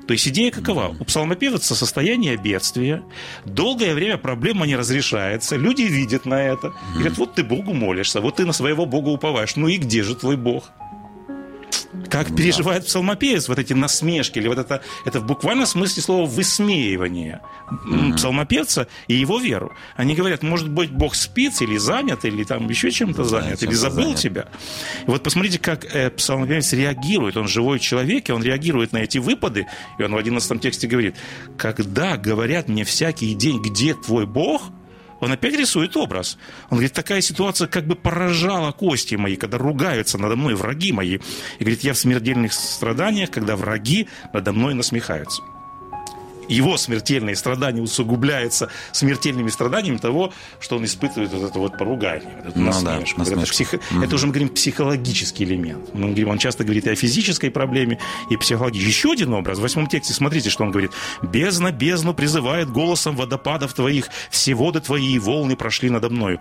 То 0.07 0.13
есть 0.13 0.27
идея 0.27 0.51
какова? 0.51 0.95
У 0.99 1.03
псалмопевца 1.03 1.73
состояние 1.73 2.37
бедствия, 2.37 3.03
долгое 3.43 3.95
время 3.95 4.17
проблема 4.17 4.67
не 4.67 4.75
разрешается, 4.75 5.55
люди 5.55 5.81
видят 5.81 6.25
на 6.25 6.41
это, 6.41 6.73
говорят, 6.93 7.17
вот 7.17 7.33
ты 7.33 7.43
Богу 7.43 7.73
молишься, 7.73 8.21
вот 8.21 8.35
ты 8.35 8.45
на 8.45 8.53
своего 8.53 8.85
Бога 8.85 9.09
уповаешь, 9.09 9.55
ну 9.55 9.67
и 9.67 9.77
где 9.77 10.03
же 10.03 10.15
твой 10.15 10.37
Бог? 10.37 10.71
Как 12.09 12.29
да. 12.29 12.35
переживает 12.35 12.85
псалмопевец 12.85 13.47
вот 13.47 13.59
эти 13.59 13.73
насмешки, 13.73 14.39
или 14.39 14.47
вот 14.47 14.57
это, 14.57 14.81
это 15.05 15.19
в 15.19 15.25
буквальном 15.25 15.65
смысле 15.65 16.03
слова 16.03 16.25
высмеивание 16.25 17.41
mm-hmm. 17.69 18.15
псалмопевца 18.15 18.87
и 19.07 19.15
его 19.15 19.39
веру. 19.39 19.73
Они 19.95 20.15
говорят, 20.15 20.43
может 20.43 20.69
быть, 20.69 20.91
Бог 20.91 21.15
спит 21.15 21.61
или 21.61 21.77
занят, 21.77 22.25
или 22.25 22.43
там 22.43 22.69
еще 22.69 22.91
чем-то 22.91 23.23
занят, 23.23 23.61
или 23.63 23.73
забыл 23.73 24.03
занят. 24.03 24.19
тебя. 24.19 24.47
И 25.07 25.09
вот 25.09 25.23
посмотрите, 25.23 25.59
как 25.59 25.85
э, 25.85 26.09
псалмопевец 26.09 26.73
реагирует. 26.73 27.37
Он 27.37 27.47
живой 27.47 27.79
человек, 27.79 28.29
и 28.29 28.31
он 28.31 28.43
реагирует 28.43 28.91
на 28.91 28.97
эти 28.99 29.17
выпады. 29.17 29.67
И 29.97 30.03
он 30.03 30.13
в 30.13 30.17
11 30.17 30.61
тексте 30.61 30.87
говорит, 30.87 31.15
когда 31.57 32.17
говорят 32.17 32.67
мне 32.67 32.83
всякий 32.83 33.33
день, 33.33 33.61
где 33.61 33.93
твой 33.93 34.25
Бог– 34.25 34.63
он 35.25 35.31
опять 35.31 35.55
рисует 35.55 35.97
образ. 35.97 36.37
Он 36.69 36.77
говорит, 36.77 36.93
такая 36.93 37.21
ситуация 37.21 37.67
как 37.67 37.85
бы 37.85 37.95
поражала 37.95 38.71
кости 38.71 39.15
мои, 39.15 39.35
когда 39.35 39.57
ругаются 39.57 40.17
надо 40.17 40.35
мной 40.35 40.53
враги 40.53 40.91
мои. 40.91 41.15
И 41.15 41.19
говорит, 41.59 41.83
я 41.83 41.93
в 41.93 41.97
смертельных 41.97 42.53
страданиях, 42.53 43.31
когда 43.31 43.55
враги 43.55 44.07
надо 44.33 44.53
мной 44.53 44.75
насмехаются 44.75 45.41
его 46.47 46.77
смертельные 46.77 47.35
страдания 47.35 47.81
усугубляются 47.81 48.69
смертельными 48.91 49.49
страданиями 49.49 49.97
того, 49.97 50.33
что 50.59 50.77
он 50.77 50.85
испытывает 50.85 51.31
вот 51.33 51.49
это 51.49 51.59
вот 51.59 51.77
поругание, 51.77 52.29
вот 52.37 52.47
эту 52.47 52.59
ну, 52.59 52.65
насмешку. 52.65 53.23
Да, 53.23 53.31
это, 53.31 53.41
псих... 53.41 53.73
mm-hmm. 53.73 54.03
это 54.03 54.15
уже 54.15 54.27
мы 54.27 54.33
говорим 54.33 54.49
психологический 54.49 55.43
элемент. 55.43 55.93
Мы 55.93 56.07
говорим, 56.07 56.29
он 56.29 56.37
часто 56.37 56.63
говорит 56.63 56.87
и 56.87 56.91
о 56.91 56.95
физической 56.95 57.49
проблеме, 57.49 57.99
и 58.29 58.37
психологической. 58.37 58.89
Еще 58.89 59.11
один 59.11 59.33
образ. 59.33 59.59
В 59.59 59.61
восьмом 59.61 59.87
тексте, 59.87 60.13
смотрите, 60.13 60.49
что 60.49 60.63
он 60.63 60.71
говорит. 60.71 60.91
«Бездна 61.21 61.71
бездну 61.71 62.13
призывает 62.13 62.69
голосом 62.69 63.15
водопадов 63.15 63.73
твоих, 63.73 64.09
все 64.29 64.53
воды 64.53 64.79
твои 64.79 65.13
и 65.13 65.19
волны 65.19 65.55
прошли 65.55 65.89
надо 65.89 66.09
мною». 66.09 66.39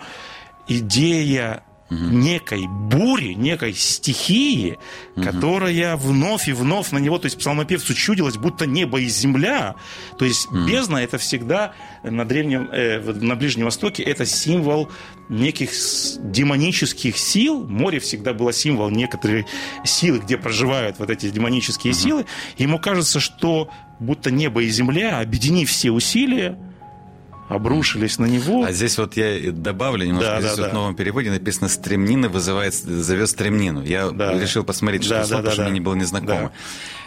Идея 0.67 1.63
некой 1.91 2.67
бури, 2.67 3.35
некой 3.35 3.75
стихии, 3.75 4.79
угу. 5.17 5.25
которая 5.25 5.97
вновь 5.97 6.49
и 6.49 6.53
вновь 6.53 6.91
на 6.93 6.99
него, 6.99 7.19
то 7.19 7.27
есть 7.27 7.39
псалмопевцу 7.39 7.95
чудилось, 7.95 8.37
будто 8.37 8.67
небо 8.67 9.01
и 9.01 9.07
земля. 9.07 9.75
То 10.19 10.25
есть 10.25 10.47
угу. 10.47 10.67
бездна 10.67 10.99
это 10.99 11.19
всегда 11.19 11.75
на, 12.03 12.25
древнем, 12.25 12.69
э, 12.73 13.01
на 13.01 13.37
Ближнем 13.37 13.67
Востоке 13.67 14.03
это 14.03 14.25
символ 14.27 14.91
неких 15.29 15.71
демонических 16.19 17.17
сил. 17.19 17.67
Море 17.67 18.01
всегда 18.01 18.33
было 18.33 18.53
символ 18.53 18.91
некоторой 18.91 19.47
силы, 19.85 20.19
где 20.19 20.37
проживают 20.37 20.99
вот 20.99 21.11
эти 21.11 21.31
демонические 21.31 21.93
угу. 21.93 22.01
силы. 22.01 22.27
Ему 22.57 22.79
кажется, 22.79 23.21
что 23.21 23.71
будто 24.01 24.31
небо 24.31 24.63
и 24.63 24.69
земля, 24.69 25.21
объединив 25.21 25.71
все 25.71 25.91
усилия, 25.91 26.59
обрушились 27.49 28.19
на 28.19 28.27
него. 28.27 28.65
А 28.65 28.73
здесь 28.73 28.99
вот 28.99 29.17
я 29.17 29.53
добавлю 29.53 30.07
немножко, 30.07 30.31
да, 30.31 30.41
здесь 30.41 30.57
да, 30.57 30.63
вот 30.63 30.67
да. 30.67 30.71
в 30.71 30.75
новом 30.75 30.95
переводе 30.95 31.31
написано 31.31 31.69
«стремнина 31.69 32.29
вызывает, 32.29 32.75
зовет 32.75 33.29
стремнину». 33.29 33.83
Я 33.83 34.11
да. 34.11 34.39
решил 34.39 34.65
посмотреть, 34.65 35.05
что 35.05 35.17
да, 35.17 35.25
слово, 35.25 35.43
да, 35.43 35.51
потому 35.51 35.51
да, 35.51 35.53
что 35.53 35.63
да. 35.63 35.69
мне 35.69 35.79
не 35.79 35.85
было 35.85 35.95
незнакомо. 35.95 36.43
Да. 36.43 36.53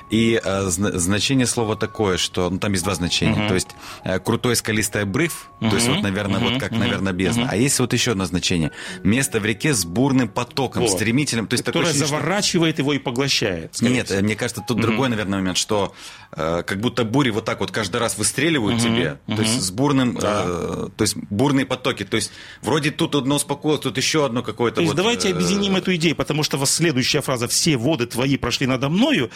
И 0.09 0.39
э, 0.41 0.69
значение 0.69 1.45
слова 1.45 1.75
такое, 1.75 2.17
что 2.17 2.49
ну, 2.49 2.59
там 2.59 2.71
есть 2.71 2.83
два 2.83 2.95
значения. 2.95 3.41
Uh-huh. 3.41 3.47
То 3.47 3.53
есть 3.55 3.69
э, 4.03 4.19
крутой 4.19 4.55
скалистый 4.55 5.01
обрыв, 5.01 5.49
uh-huh. 5.59 5.69
то 5.69 5.75
есть 5.75 5.87
вот, 5.89 6.01
наверное, 6.01 6.39
uh-huh. 6.39 6.51
вот 6.53 6.61
как, 6.61 6.71
uh-huh. 6.71 6.77
наверное, 6.77 7.13
бездна. 7.13 7.43
Uh-huh. 7.43 7.49
А 7.51 7.55
есть 7.57 7.79
вот 7.79 7.91
еще 7.91 8.11
одно 8.11 8.25
значение. 8.25 8.71
Место 9.03 9.39
в 9.39 9.45
реке 9.45 9.73
с 9.73 9.85
бурным 9.85 10.29
потоком, 10.29 10.83
вот. 10.83 10.91
стремительным. 10.91 11.47
То 11.47 11.55
есть 11.55 11.65
Которое 11.65 11.91
такое 11.91 12.07
заворачивает 12.07 12.75
что... 12.75 12.83
его 12.83 12.93
и 12.93 12.99
поглощает. 12.99 13.81
Нет, 13.81 14.07
всего. 14.07 14.21
мне 14.21 14.35
кажется, 14.35 14.63
тут 14.65 14.77
uh-huh. 14.77 14.81
другой, 14.81 15.09
наверное, 15.09 15.39
момент, 15.39 15.57
что 15.57 15.93
э, 16.31 16.63
как 16.65 16.79
будто 16.79 17.03
бури 17.03 17.29
вот 17.29 17.43
так 17.43 17.59
вот 17.59 17.71
каждый 17.71 17.97
раз 17.97 18.17
выстреливают 18.17 18.79
uh-huh. 18.79 18.83
тебе. 18.83 19.17
Uh-huh. 19.27 19.35
То 19.35 19.41
есть 19.41 19.61
с 19.61 19.71
бурным, 19.71 20.15
да. 20.15 20.43
э, 20.45 20.87
то 20.95 21.01
есть 21.03 21.17
бурные 21.29 21.65
потоки. 21.65 22.05
То 22.05 22.15
есть 22.15 22.31
вроде 22.61 22.91
тут 22.91 23.15
одно 23.15 23.35
успокоилось, 23.35 23.81
тут 23.81 23.97
еще 23.97 24.25
одно 24.25 24.41
какое-то. 24.41 24.75
То 24.75 24.81
есть 24.81 24.93
вот, 24.93 24.97
давайте 24.97 25.29
э... 25.29 25.31
объединим 25.33 25.75
эту 25.75 25.93
идею, 25.95 26.15
потому 26.15 26.43
что 26.43 26.63
следующая 26.65 27.21
фраза 27.21 27.49
«все 27.49 27.75
воды 27.75 28.05
твои 28.05 28.37
прошли 28.37 28.67
надо 28.67 28.87
мною» 28.87 29.29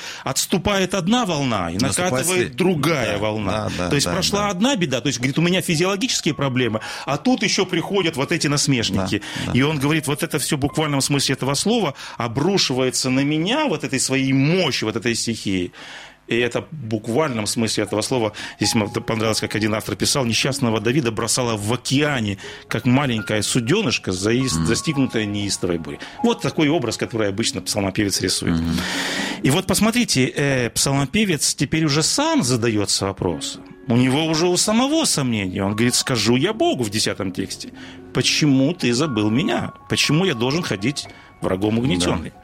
отступает 0.61 0.93
одна 0.93 1.25
волна 1.25 1.71
и 1.71 1.77
накатывает 1.77 2.55
другая 2.55 3.13
да, 3.13 3.17
волна. 3.17 3.51
Да, 3.51 3.71
да, 3.77 3.89
то 3.89 3.95
есть 3.95 4.05
да, 4.05 4.13
прошла 4.13 4.39
да. 4.41 4.49
одна 4.49 4.75
беда, 4.75 5.01
то 5.01 5.07
есть, 5.07 5.19
говорит, 5.19 5.37
у 5.37 5.41
меня 5.41 5.61
физиологические 5.61 6.33
проблемы, 6.33 6.81
а 7.05 7.17
тут 7.17 7.43
еще 7.43 7.65
приходят 7.65 8.15
вот 8.15 8.31
эти 8.31 8.47
насмешники. 8.47 9.21
Да, 9.45 9.51
да. 9.51 9.57
И 9.57 9.61
он 9.61 9.79
говорит, 9.79 10.07
вот 10.07 10.23
это 10.23 10.39
все 10.39 10.57
в 10.57 10.59
буквальном 10.59 11.01
смысле 11.01 11.33
этого 11.33 11.55
слова 11.55 11.93
обрушивается 12.17 13.09
на 13.09 13.21
меня, 13.21 13.65
вот 13.65 13.83
этой 13.83 13.99
своей 13.99 14.33
мощи, 14.33 14.83
вот 14.83 14.95
этой 14.95 15.15
стихии. 15.15 15.71
И 16.27 16.37
это 16.37 16.61
в 16.61 16.71
буквальном 16.71 17.45
смысле 17.45 17.83
этого 17.83 18.01
слова, 18.01 18.31
здесь 18.57 18.73
мне 18.73 18.87
понравилось, 18.87 19.41
как 19.41 19.55
один 19.55 19.73
автор 19.73 19.97
писал, 19.97 20.23
несчастного 20.23 20.79
Давида 20.79 21.11
бросала 21.11 21.57
в 21.57 21.73
океане, 21.73 22.37
как 22.69 22.85
маленькая 22.85 23.41
суденышко, 23.41 24.13
застигнутая 24.13 25.25
неистовой 25.25 25.77
бурей. 25.77 25.99
Вот 26.23 26.41
такой 26.41 26.69
образ, 26.69 26.95
который 26.95 27.27
обычно 27.27 27.61
псалмопевец 27.61 28.21
рисует. 28.21 28.55
И 29.43 29.49
вот 29.49 29.65
посмотрите, 29.65 30.25
э, 30.27 30.69
псалмопевец 30.69 31.55
теперь 31.55 31.85
уже 31.85 32.03
сам 32.03 32.43
задается 32.43 33.05
вопросом. 33.05 33.63
У 33.87 33.97
него 33.97 34.25
уже 34.25 34.47
у 34.47 34.57
самого 34.57 35.05
сомнения. 35.05 35.63
Он 35.63 35.75
говорит, 35.75 35.95
скажу 35.95 36.35
я 36.35 36.53
Богу 36.53 36.83
в 36.83 36.89
10 36.89 37.33
тексте. 37.33 37.69
Почему 38.13 38.73
ты 38.73 38.93
забыл 38.93 39.29
меня? 39.29 39.73
Почему 39.89 40.25
я 40.25 40.35
должен 40.35 40.61
ходить 40.61 41.07
врагом 41.41 41.79
угнетенный. 41.79 42.29
Да. 42.29 42.41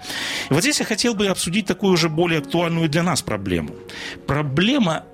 И 0.50 0.54
вот 0.54 0.62
здесь 0.62 0.80
я 0.80 0.86
хотел 0.86 1.14
бы 1.14 1.28
обсудить 1.28 1.66
такую 1.66 1.94
уже 1.94 2.10
более 2.10 2.40
актуальную 2.40 2.90
для 2.90 3.04
нас 3.04 3.22
проблему. 3.22 3.76
Проблема 4.26 5.06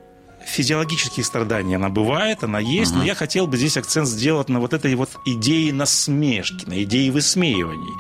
физиологических 0.46 1.26
страданий, 1.26 1.76
она 1.76 1.90
бывает, 1.90 2.44
она 2.44 2.60
есть, 2.60 2.94
uh-huh. 2.94 2.98
но 2.98 3.04
я 3.06 3.16
хотел 3.16 3.48
бы 3.48 3.58
здесь 3.58 3.78
акцент 3.78 4.08
сделать 4.08 4.50
на 4.50 4.60
вот 4.60 4.74
этой 4.74 4.94
вот 4.96 5.10
идее 5.26 5.74
насмешки, 5.74 6.66
на 6.66 6.84
идее 6.84 7.12
высмеиваний. 7.12 7.94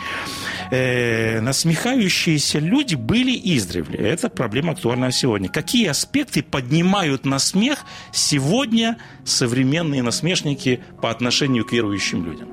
Э, 0.71 1.41
насмехающиеся 1.41 2.59
люди 2.59 2.95
были 2.95 3.39
издревле. 3.55 3.99
Это 3.99 4.29
проблема 4.29 4.71
актуальна 4.71 5.11
сегодня. 5.11 5.49
Какие 5.49 5.87
аспекты 5.87 6.41
поднимают 6.41 7.25
на 7.25 7.39
смех 7.39 7.85
сегодня 8.11 8.97
современные 9.25 10.01
насмешники 10.03 10.81
по 11.01 11.09
отношению 11.09 11.65
к 11.65 11.73
верующим 11.73 12.25
людям? 12.25 12.49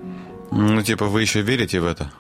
Ну, 0.50 0.82
типа, 0.82 1.06
вы 1.06 1.22
еще 1.22 1.42
верите 1.42 1.80
в 1.80 1.86
это? 1.86 2.12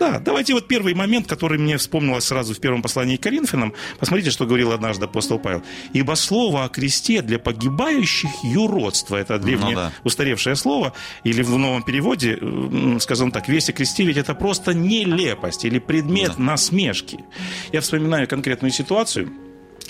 Да, 0.00 0.18
давайте 0.18 0.54
вот 0.54 0.66
первый 0.66 0.94
момент, 0.94 1.26
который 1.26 1.58
мне 1.58 1.76
вспомнилось 1.76 2.24
сразу 2.24 2.54
в 2.54 2.58
первом 2.58 2.80
послании 2.80 3.18
к 3.18 3.22
Коринфянам. 3.22 3.74
Посмотрите, 3.98 4.30
что 4.30 4.46
говорил 4.46 4.72
однажды 4.72 5.04
апостол 5.04 5.38
Павел. 5.38 5.62
«Ибо 5.92 6.14
слово 6.14 6.64
о 6.64 6.68
кресте 6.70 7.20
для 7.20 7.38
погибающих 7.38 8.30
юродство». 8.42 9.16
Это 9.16 9.38
древнее 9.38 9.76
ну, 9.76 9.82
да. 9.82 9.92
устаревшее 10.02 10.56
слово. 10.56 10.94
Или 11.22 11.42
в 11.42 11.50
новом 11.58 11.82
переводе, 11.82 12.38
скажем 12.98 13.30
так, 13.30 13.46
весь 13.46 13.68
о 13.68 13.74
кресте 13.74 14.04
ведь 14.04 14.16
это 14.16 14.34
просто 14.34 14.72
нелепость 14.72 15.66
или 15.66 15.78
предмет 15.78 16.32
да. 16.38 16.44
насмешки. 16.44 17.20
Я 17.70 17.82
вспоминаю 17.82 18.26
конкретную 18.26 18.72
ситуацию 18.72 19.30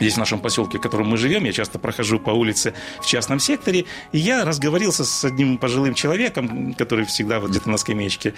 здесь 0.01 0.15
в 0.15 0.19
нашем 0.19 0.41
поселке, 0.41 0.79
в 0.79 0.81
котором 0.81 1.09
мы 1.09 1.17
живем, 1.17 1.45
я 1.45 1.53
часто 1.53 1.79
прохожу 1.79 2.19
по 2.19 2.31
улице 2.31 2.75
в 3.01 3.07
частном 3.07 3.39
секторе, 3.39 3.85
и 4.13 4.19
я 4.19 4.45
разговорился 4.45 5.05
с 5.05 5.25
одним 5.25 5.59
пожилым 5.59 5.95
человеком, 5.95 6.75
который 6.75 7.05
всегда 7.05 7.41
вот 7.41 7.51
где-то 7.51 7.71
на 7.71 7.77
скамеечке 7.77 8.35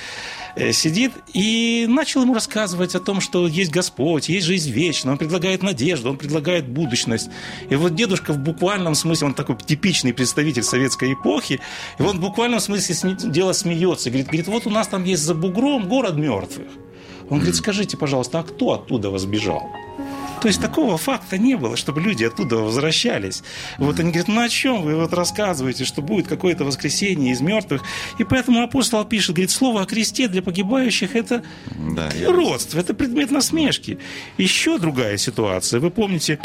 э, 0.56 0.72
сидит, 0.72 1.12
и 1.32 1.86
начал 1.88 2.22
ему 2.22 2.34
рассказывать 2.34 2.94
о 2.94 3.00
том, 3.00 3.20
что 3.20 3.46
есть 3.46 3.70
Господь, 3.70 4.28
есть 4.28 4.46
жизнь 4.46 4.70
вечная, 4.70 5.12
он 5.12 5.18
предлагает 5.18 5.62
надежду, 5.62 6.10
он 6.10 6.16
предлагает 6.16 6.68
будущность. 6.68 7.30
И 7.70 7.76
вот 7.76 7.94
дедушка 7.94 8.32
в 8.32 8.38
буквальном 8.38 8.94
смысле, 8.94 9.28
он 9.28 9.34
такой 9.34 9.56
типичный 9.56 10.12
представитель 10.12 10.62
советской 10.62 11.14
эпохи, 11.14 11.60
и 11.98 12.02
он 12.02 12.18
в 12.18 12.20
буквальном 12.20 12.60
смысле 12.60 13.16
дела 13.24 13.52
смеется, 13.52 14.10
говорит, 14.10 14.26
говорит, 14.26 14.46
вот 14.48 14.66
у 14.66 14.70
нас 14.70 14.88
там 14.88 15.04
есть 15.04 15.22
за 15.22 15.34
бугром 15.34 15.88
город 15.88 16.16
мертвых. 16.16 16.68
Он 17.30 17.38
говорит, 17.38 17.56
скажите, 17.56 17.96
пожалуйста, 17.96 18.40
а 18.40 18.42
кто 18.42 18.72
оттуда 18.72 19.10
возбежал? 19.10 19.70
То 20.42 20.48
есть 20.48 20.60
такого 20.60 20.98
факта 20.98 21.38
не 21.38 21.56
было, 21.56 21.76
чтобы 21.76 22.00
люди 22.00 22.24
оттуда 22.24 22.56
возвращались. 22.56 23.44
Вот 23.78 24.00
они 24.00 24.10
говорят, 24.10 24.26
ну 24.26 24.40
о 24.40 24.48
чем 24.48 24.82
вы 24.82 24.96
вот 24.96 25.12
рассказываете, 25.12 25.84
что 25.84 26.02
будет 26.02 26.26
какое-то 26.26 26.64
воскресенье 26.64 27.32
из 27.32 27.40
мертвых. 27.40 27.84
И 28.18 28.24
поэтому 28.24 28.60
апостол 28.60 29.04
пишет, 29.04 29.36
говорит, 29.36 29.52
слово 29.52 29.82
о 29.82 29.86
кресте 29.86 30.26
для 30.26 30.42
погибающих– 30.42 31.14
это 31.14 31.44
да, 31.94 32.10
родство, 32.26 32.80
это 32.80 32.92
предмет 32.92 33.30
насмешки. 33.30 34.00
Еще 34.36 34.78
другая 34.78 35.16
ситуация. 35.16 35.78
Вы 35.78 35.90
помните, 35.90 36.40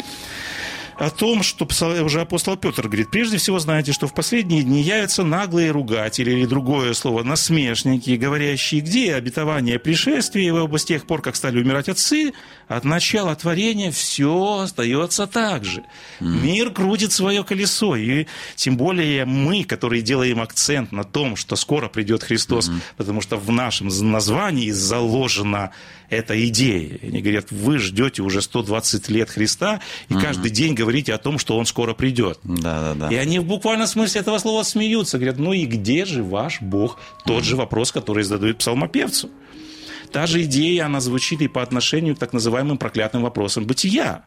о 0.98 1.10
том, 1.10 1.42
что 1.42 1.66
уже 2.02 2.20
апостол 2.20 2.56
Петр 2.56 2.86
говорит, 2.86 3.10
прежде 3.10 3.38
всего 3.38 3.58
знаете, 3.58 3.92
что 3.92 4.06
в 4.06 4.14
последние 4.14 4.62
дни 4.62 4.82
явятся 4.82 5.22
наглые 5.22 5.70
ругатели 5.70 6.32
или 6.32 6.44
другое 6.44 6.92
слово, 6.94 7.22
насмешники, 7.22 8.10
говорящие, 8.10 8.80
где 8.80 9.14
обетование 9.14 9.78
пришествия, 9.78 10.52
вы 10.52 10.78
с 10.78 10.84
тех 10.84 11.06
пор, 11.06 11.22
как 11.22 11.36
стали 11.36 11.60
умирать 11.60 11.88
отцы, 11.88 12.32
от 12.66 12.84
начала 12.84 13.34
творения 13.36 13.90
все 13.90 14.60
остается 14.64 15.26
так 15.26 15.64
же. 15.64 15.84
Мир 16.20 16.70
крутит 16.70 17.12
свое 17.12 17.44
колесо, 17.44 17.96
и 17.96 18.26
тем 18.56 18.76
более 18.76 19.24
мы, 19.24 19.64
которые 19.64 20.02
делаем 20.02 20.40
акцент 20.40 20.92
на 20.92 21.04
том, 21.04 21.36
что 21.36 21.56
скоро 21.56 21.88
придет 21.88 22.24
Христос, 22.24 22.68
mm-hmm. 22.68 22.80
потому 22.96 23.20
что 23.20 23.36
в 23.36 23.50
нашем 23.50 23.88
названии 24.10 24.70
заложена 24.70 25.70
эта 26.10 26.46
идея. 26.48 26.98
Они 27.02 27.20
говорят, 27.20 27.50
вы 27.50 27.78
ждете 27.78 28.22
уже 28.22 28.40
120 28.42 29.08
лет 29.10 29.30
Христа, 29.30 29.80
и 30.08 30.14
mm-hmm. 30.14 30.22
каждый 30.22 30.50
день 30.50 30.74
говорите 30.88 31.12
о 31.12 31.18
том, 31.18 31.38
что 31.38 31.58
Он 31.58 31.66
скоро 31.66 31.92
придет. 31.92 32.38
Да, 32.44 32.80
да, 32.80 32.94
да. 32.94 33.14
И 33.14 33.16
они 33.16 33.38
в 33.38 33.44
буквальном 33.44 33.86
смысле 33.86 34.22
этого 34.22 34.38
слова 34.38 34.62
смеются, 34.62 35.18
говорят, 35.18 35.38
ну 35.38 35.52
и 35.52 35.66
где 35.66 36.06
же 36.06 36.22
ваш 36.22 36.62
Бог? 36.62 36.98
Тот 37.26 37.42
mm-hmm. 37.42 37.44
же 37.44 37.56
вопрос, 37.56 37.92
который 37.92 38.24
задают 38.24 38.58
псалмопевцу. 38.58 39.28
Та 40.12 40.26
же 40.26 40.42
идея, 40.44 40.86
она 40.86 41.00
звучит 41.00 41.42
и 41.42 41.48
по 41.48 41.62
отношению 41.62 42.16
к 42.16 42.18
так 42.18 42.32
называемым 42.32 42.78
проклятым 42.78 43.22
вопросам 43.22 43.66
бытия. 43.66 44.24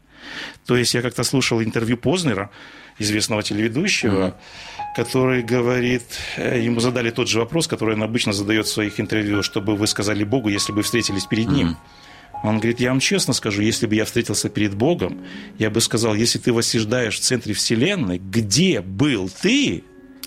То 0.68 0.78
есть 0.78 0.94
я 0.94 1.02
как-то 1.02 1.24
слушал 1.24 1.64
интервью 1.64 1.98
Познера, 1.98 2.52
известного 3.00 3.42
телеведущего, 3.42 4.28
mm-hmm. 4.28 4.96
который 4.96 5.42
говорит, 5.42 6.04
э, 6.38 6.62
ему 6.62 6.80
задали 6.80 7.10
тот 7.10 7.28
же 7.28 7.40
вопрос, 7.40 7.68
который 7.68 7.96
он 7.96 8.04
обычно 8.04 8.34
задает 8.34 8.68
в 8.68 8.70
своих 8.70 9.00
интервью, 9.00 9.42
чтобы 9.42 9.76
вы 9.76 9.88
сказали 9.88 10.24
Богу, 10.24 10.50
если 10.50 10.74
бы 10.74 10.84
встретились 10.84 11.26
перед 11.26 11.50
Ним. 11.50 11.70
Mm-hmm. 11.70 12.01
Он 12.44 12.58
говорит, 12.58 12.80
я 12.80 12.90
вам 12.90 13.00
честно 13.00 13.34
скажу, 13.34 13.62
если 13.62 13.86
бы 13.86 13.96
я 13.96 14.06
встретился 14.06 14.50
перед 14.50 14.74
Богом, 14.74 15.22
я 15.60 15.70
бы 15.70 15.80
сказал, 15.80 16.16
если 16.16 16.40
ты 16.40 16.52
восседаешь 16.52 17.20
в 17.20 17.22
центре 17.22 17.54
Вселенной, 17.54 18.18
где 18.18 18.82
был 18.82 19.30
ты, 19.30 19.84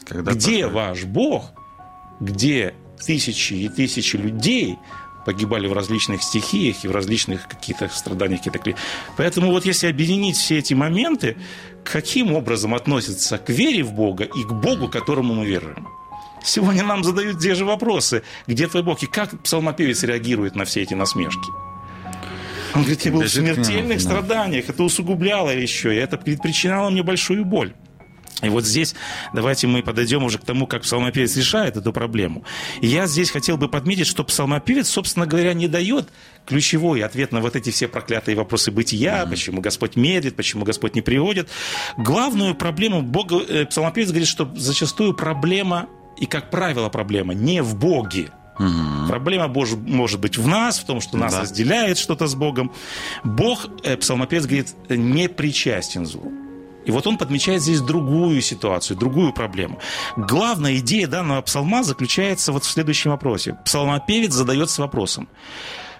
Когда 0.07 0.33
где 0.33 0.63
такое? 0.63 0.89
ваш 0.89 1.05
Бог, 1.05 1.53
где 2.21 2.75
тысячи 3.05 3.55
и 3.55 3.69
тысячи 3.69 4.17
людей, 4.17 4.77
погибали 5.27 5.67
в 5.67 5.73
различных 5.73 6.23
стихиях 6.23 6.85
и 6.85 6.89
в 6.89 6.93
различных 6.93 7.49
каких-то 7.49 7.89
страданиях. 7.89 8.43
Каких-то... 8.43 8.75
Поэтому 9.17 9.51
вот 9.51 9.65
если 9.65 9.87
объединить 9.89 10.37
все 10.37 10.59
эти 10.59 10.75
моменты, 10.75 11.37
каким 11.83 12.35
образом 12.35 12.75
относятся 12.75 13.39
к 13.39 13.49
вере 13.49 13.83
в 13.83 13.93
Бога 13.93 14.25
и 14.25 14.45
к 14.45 14.53
Богу, 14.53 14.89
которому 14.89 15.35
мы 15.35 15.47
веруем? 15.47 15.89
Сегодня 16.45 16.85
нам 16.85 17.03
задают 17.03 17.41
те 17.41 17.55
же 17.55 17.65
вопросы. 17.65 18.23
Где 18.47 18.69
твой 18.69 18.83
Бог? 18.83 19.03
И 19.03 19.07
как 19.07 19.43
псалмопевец 19.43 20.03
реагирует 20.03 20.55
на 20.55 20.67
все 20.67 20.83
эти 20.83 20.93
насмешки? 20.93 21.49
Он 22.75 22.83
говорит, 22.83 23.03
я 23.03 23.13
был 23.13 23.23
в 23.23 23.29
смертельных 23.29 24.01
страданиях, 24.01 24.69
это 24.69 24.83
усугубляло 24.83 25.51
еще, 25.51 25.95
и 25.95 25.99
это 25.99 26.17
причиняло 26.17 26.91
мне 26.91 27.03
большую 27.03 27.45
боль. 27.45 27.73
И 28.43 28.49
вот 28.49 28.65
здесь 28.65 28.95
давайте 29.33 29.67
мы 29.67 29.83
подойдем 29.83 30.25
уже 30.25 30.39
к 30.39 30.45
тому, 30.45 30.67
как 30.67 30.83
псалмопевец 30.83 31.37
решает 31.37 31.77
эту 31.77 31.93
проблему. 31.93 32.45
И 32.81 32.87
я 32.87 33.07
здесь 33.07 33.31
хотел 33.31 33.57
бы 33.57 33.69
подметить, 33.69 34.07
что 34.07 34.25
псалмопевец, 34.25 34.89
собственно 34.89 35.27
говоря, 35.27 35.55
не 35.55 35.69
дает 35.69 36.09
ключевой 36.45 37.03
ответ 37.03 37.33
на 37.33 37.41
вот 37.41 37.57
эти 37.57 37.71
все 37.71 37.89
проклятые 37.89 38.37
вопросы 38.37 38.71
бытия, 38.71 39.23
mm-hmm. 39.23 39.31
почему 39.31 39.61
Господь 39.61 39.97
медлит, 39.97 40.37
почему 40.37 40.65
Господь 40.65 40.95
не 40.95 41.01
приводит. 41.01 41.49
Главную 41.97 42.55
проблему 42.55 43.03
Бога, 43.03 43.37
э, 43.37 43.67
псалмопевец 43.67 44.09
говорит, 44.09 44.29
что 44.29 44.53
зачастую 44.57 45.15
проблема, 45.15 45.89
и 46.19 46.27
как 46.27 46.51
правило 46.51 46.89
проблема, 46.89 47.35
не 47.35 47.63
в 47.63 47.77
Боге, 47.77 48.31
Угу. 48.59 49.09
Проблема 49.09 49.49
бож, 49.49 49.71
может 49.73 50.21
быть 50.21 50.39
в 50.39 50.47
нас, 50.47 50.79
в 50.79 50.85
том, 50.85 51.01
что 51.01 51.17
нас 51.17 51.33
да. 51.33 51.41
разделяет 51.43 51.99
что-то 51.99 52.27
с 52.27 52.35
Богом. 52.35 52.73
Бог, 53.25 53.67
э, 53.83 53.97
псалмопевец 53.97 54.47
говорит, 54.47 54.75
не 54.89 55.29
причастен 55.29 56.07
злу. 56.07 56.33
И 56.85 56.91
вот 56.91 57.07
он 57.07 57.17
подмечает 57.17 57.63
здесь 57.63 57.81
другую 57.81 58.43
ситуацию, 58.43 58.97
другую 58.97 59.33
проблему. 59.33 59.79
Главная 60.17 60.77
идея 60.77 61.07
данного 61.07 61.41
псалма 61.41 61.83
заключается 61.83 62.53
вот 62.53 62.65
в 62.65 62.71
следующем 62.71 63.11
вопросе. 63.11 63.57
Псалмопевец 63.65 64.33
задается 64.33 64.83
вопросом. 64.83 65.29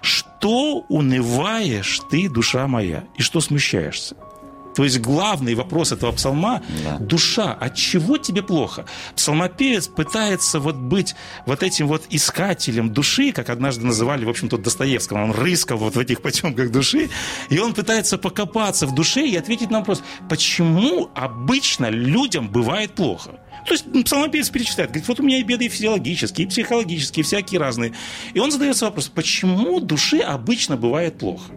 Что 0.01 0.85
унываешь 0.89 2.01
ты, 2.11 2.29
душа 2.29 2.67
моя, 2.67 3.05
и 3.17 3.23
что 3.23 3.41
смущаешься? 3.41 4.15
То 4.75 4.83
есть 4.83 4.99
главный 4.99 5.55
вопрос 5.55 5.91
этого 5.93 6.11
псалма 6.11 6.61
да.– 6.83 6.97
душа, 6.99 7.53
от 7.53 7.75
чего 7.75 8.17
тебе 8.17 8.43
плохо? 8.43 8.85
Псалмопевец 9.15 9.87
пытается 9.87 10.59
вот 10.59 10.75
быть 10.75 11.15
вот 11.45 11.63
этим 11.63 11.87
вот 11.87 12.03
искателем 12.09 12.91
души, 12.91 13.31
как 13.31 13.49
однажды 13.49 13.85
называли, 13.85 14.25
в 14.25 14.29
общем-то, 14.29 14.57
Достоевского. 14.57 15.23
Он 15.23 15.31
рыскал 15.31 15.77
вот 15.77 15.95
в 15.95 15.99
этих 15.99 16.21
потемках 16.21 16.71
души, 16.71 17.09
и 17.49 17.57
он 17.57 17.73
пытается 17.73 18.17
покопаться 18.17 18.85
в 18.85 18.93
душе 18.93 19.25
и 19.25 19.35
ответить 19.37 19.71
на 19.71 19.79
вопрос, 19.79 20.03
почему 20.29 21.09
обычно 21.15 21.89
людям 21.89 22.49
бывает 22.49 22.93
плохо? 22.95 23.39
То 23.65 23.73
есть 23.73 23.85
псалмопевец 24.05 24.49
перечисляет, 24.49 24.91
говорит, 24.91 25.07
вот 25.07 25.19
у 25.19 25.23
меня 25.23 25.39
и 25.39 25.43
беды 25.43 25.65
и 25.65 25.69
физиологические, 25.69 26.45
и 26.45 26.49
психологические, 26.49 27.21
и 27.21 27.25
всякие 27.25 27.59
разные. 27.59 27.93
И 28.33 28.39
он 28.39 28.51
задается 28.51 28.85
вопрос, 28.85 29.07
почему 29.07 29.79
душе 29.79 30.19
обычно 30.19 30.77
бывает 30.77 31.17
плохо? 31.17 31.51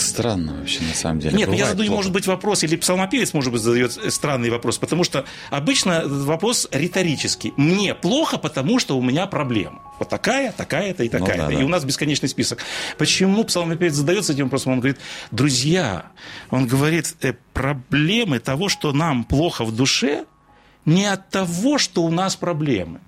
Странно 0.00 0.54
вообще, 0.58 0.82
на 0.82 0.94
самом 0.94 1.20
деле. 1.20 1.36
Нет, 1.36 1.48
ну, 1.48 1.54
я 1.54 1.66
задаю, 1.66 1.88
плохо. 1.88 1.96
может 1.96 2.12
быть, 2.12 2.26
вопрос, 2.26 2.64
или 2.64 2.76
псалмопевец, 2.76 3.32
может 3.34 3.52
быть, 3.52 3.60
задает 3.60 3.92
странный 4.12 4.50
вопрос, 4.50 4.78
потому 4.78 5.04
что 5.04 5.24
обычно 5.50 6.02
вопрос 6.04 6.68
риторический. 6.72 7.52
Мне 7.56 7.94
плохо, 7.94 8.38
потому 8.38 8.78
что 8.78 8.96
у 8.98 9.02
меня 9.02 9.26
проблема. 9.26 9.82
Вот 9.98 10.08
такая, 10.08 10.52
такая-то 10.52 11.04
и 11.04 11.08
такая-то. 11.08 11.44
Ну, 11.44 11.48
да, 11.48 11.54
и 11.54 11.58
да. 11.58 11.64
у 11.64 11.68
нас 11.68 11.84
бесконечный 11.84 12.28
список. 12.28 12.60
Почему 12.98 13.44
псалмопевец 13.44 13.94
задается 13.94 14.32
этим 14.32 14.44
вопросом? 14.44 14.72
Он 14.72 14.80
говорит, 14.80 14.98
друзья, 15.30 16.06
он 16.50 16.66
говорит, 16.66 17.14
э, 17.22 17.34
проблемы 17.52 18.38
того, 18.38 18.68
что 18.68 18.92
нам 18.92 19.24
плохо 19.24 19.64
в 19.64 19.74
душе, 19.74 20.24
не 20.84 21.06
от 21.06 21.30
того, 21.30 21.78
что 21.78 22.02
у 22.02 22.10
нас 22.10 22.36
проблемы. 22.36 23.00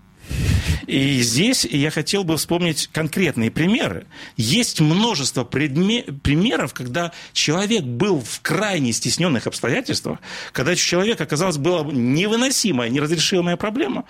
И 0.87 1.21
здесь 1.21 1.64
я 1.67 1.91
хотел 1.91 2.25
бы 2.25 2.37
вспомнить 2.38 2.88
конкретные 2.88 3.51
примеры. 3.51 4.07
Есть 4.37 4.81
множество 4.81 5.45
предме- 5.45 6.11
примеров, 6.21 6.73
когда 6.73 7.12
человек 7.35 7.85
был 7.85 8.21
в 8.21 8.41
крайне 8.41 8.93
стесненных 8.93 9.47
обстоятельствах, 9.47 10.19
когда 10.53 10.73
у 10.73 10.77
человека, 10.77 11.25
оказалось, 11.25 11.59
была 11.59 11.83
невыносимая, 11.85 12.88
неразрешимая 12.88 13.57
проблема. 13.57 14.05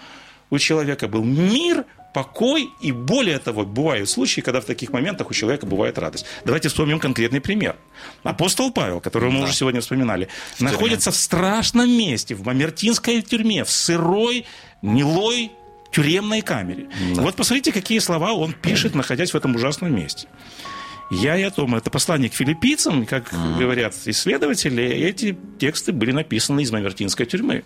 У 0.51 0.59
человека 0.59 1.09
был 1.09 1.25
мир, 1.25 1.85
покой, 2.15 2.71
и 2.81 2.93
более 2.93 3.39
того, 3.39 3.65
бывают 3.65 4.09
случаи, 4.09 4.41
когда 4.41 4.61
в 4.61 4.65
таких 4.65 4.93
моментах 4.93 5.31
у 5.31 5.35
человека 5.35 5.67
бывает 5.67 5.99
радость. 5.99 6.27
Давайте 6.45 6.69
вспомним 6.69 7.01
конкретный 7.01 7.41
пример. 7.41 7.77
Апостол 8.23 8.73
Павел, 8.73 9.01
которого 9.01 9.31
мы 9.31 9.39
да. 9.41 9.45
уже 9.45 9.55
сегодня 9.55 9.81
вспоминали, 9.81 10.29
в 10.57 10.61
находится 10.61 11.11
в 11.11 11.17
страшном 11.17 11.91
месте, 11.91 12.35
в 12.35 12.45
Мамертинской 12.47 13.21
тюрьме, 13.23 13.65
в 13.65 13.71
сырой, 13.71 14.47
гнилой 14.81 15.53
тюремной 15.99 16.43
камере. 16.43 16.87
Да. 17.15 17.23
Вот 17.23 17.35
посмотрите, 17.35 17.73
какие 17.73 17.99
слова 17.99 18.33
он 18.33 18.53
пишет, 18.53 18.95
находясь 18.95 19.33
в 19.33 19.37
этом 19.37 19.57
ужасном 19.57 19.95
месте. 19.95 20.29
Я 21.11 21.37
и 21.39 21.43
о 21.43 21.51
том, 21.51 21.75
это 21.75 21.91
послание 21.91 22.29
к 22.29 22.35
филиппийцам, 22.35 23.07
как 23.07 23.33
mm-hmm. 23.33 23.59
говорят 23.59 23.95
исследователи, 24.05 24.83
эти 24.83 25.37
тексты 25.59 25.93
были 25.93 26.13
написаны 26.13 26.61
из 26.61 26.71
Мамертинской 26.71 27.25
тюрьмы. 27.25 27.65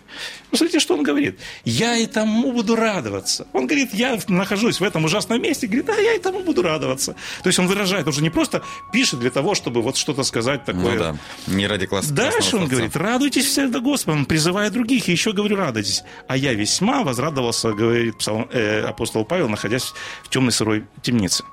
Посмотрите, 0.49 0.79
что 0.79 0.95
он 0.95 1.03
говорит. 1.03 1.39
Я 1.65 1.97
и 1.97 2.05
тому 2.05 2.53
буду 2.53 2.75
радоваться. 2.75 3.47
Он 3.53 3.67
говорит, 3.67 3.93
я 3.93 4.17
нахожусь 4.27 4.79
в 4.79 4.83
этом 4.83 5.03
ужасном 5.05 5.41
месте, 5.41 5.67
говорит, 5.67 5.89
а 5.89 5.99
я 5.99 6.13
и 6.13 6.19
тому 6.19 6.41
буду 6.41 6.61
радоваться. 6.61 7.15
То 7.43 7.47
есть 7.47 7.59
он 7.59 7.67
выражает, 7.67 8.07
он 8.07 8.13
же 8.13 8.21
не 8.21 8.29
просто 8.29 8.63
пишет 8.91 9.19
для 9.19 9.29
того, 9.29 9.55
чтобы 9.55 9.81
вот 9.81 9.97
что-то 9.97 10.23
сказать 10.23 10.63
такое. 10.63 10.93
Ну 10.93 10.99
да, 10.99 11.17
не 11.47 11.67
ради 11.67 11.85
класса. 11.85 12.13
Дальше 12.13 12.55
он 12.55 12.67
говорит, 12.67 12.95
радуйтесь 12.95 13.45
все 13.45 13.67
до 13.67 13.81
Господа, 13.81 14.17
он 14.17 14.25
призывает 14.25 14.73
других, 14.73 15.09
и 15.09 15.11
еще 15.11 15.33
говорю, 15.33 15.55
радуйтесь. 15.57 16.03
А 16.27 16.37
я 16.37 16.53
весьма 16.53 17.03
возрадовался, 17.03 17.73
говорит 17.73 18.15
э, 18.51 18.81
апостол 18.81 19.25
Павел, 19.25 19.49
находясь 19.49 19.93
в 20.23 20.29
темной 20.29 20.51
сырой 20.51 20.85
темнице. 21.01 21.43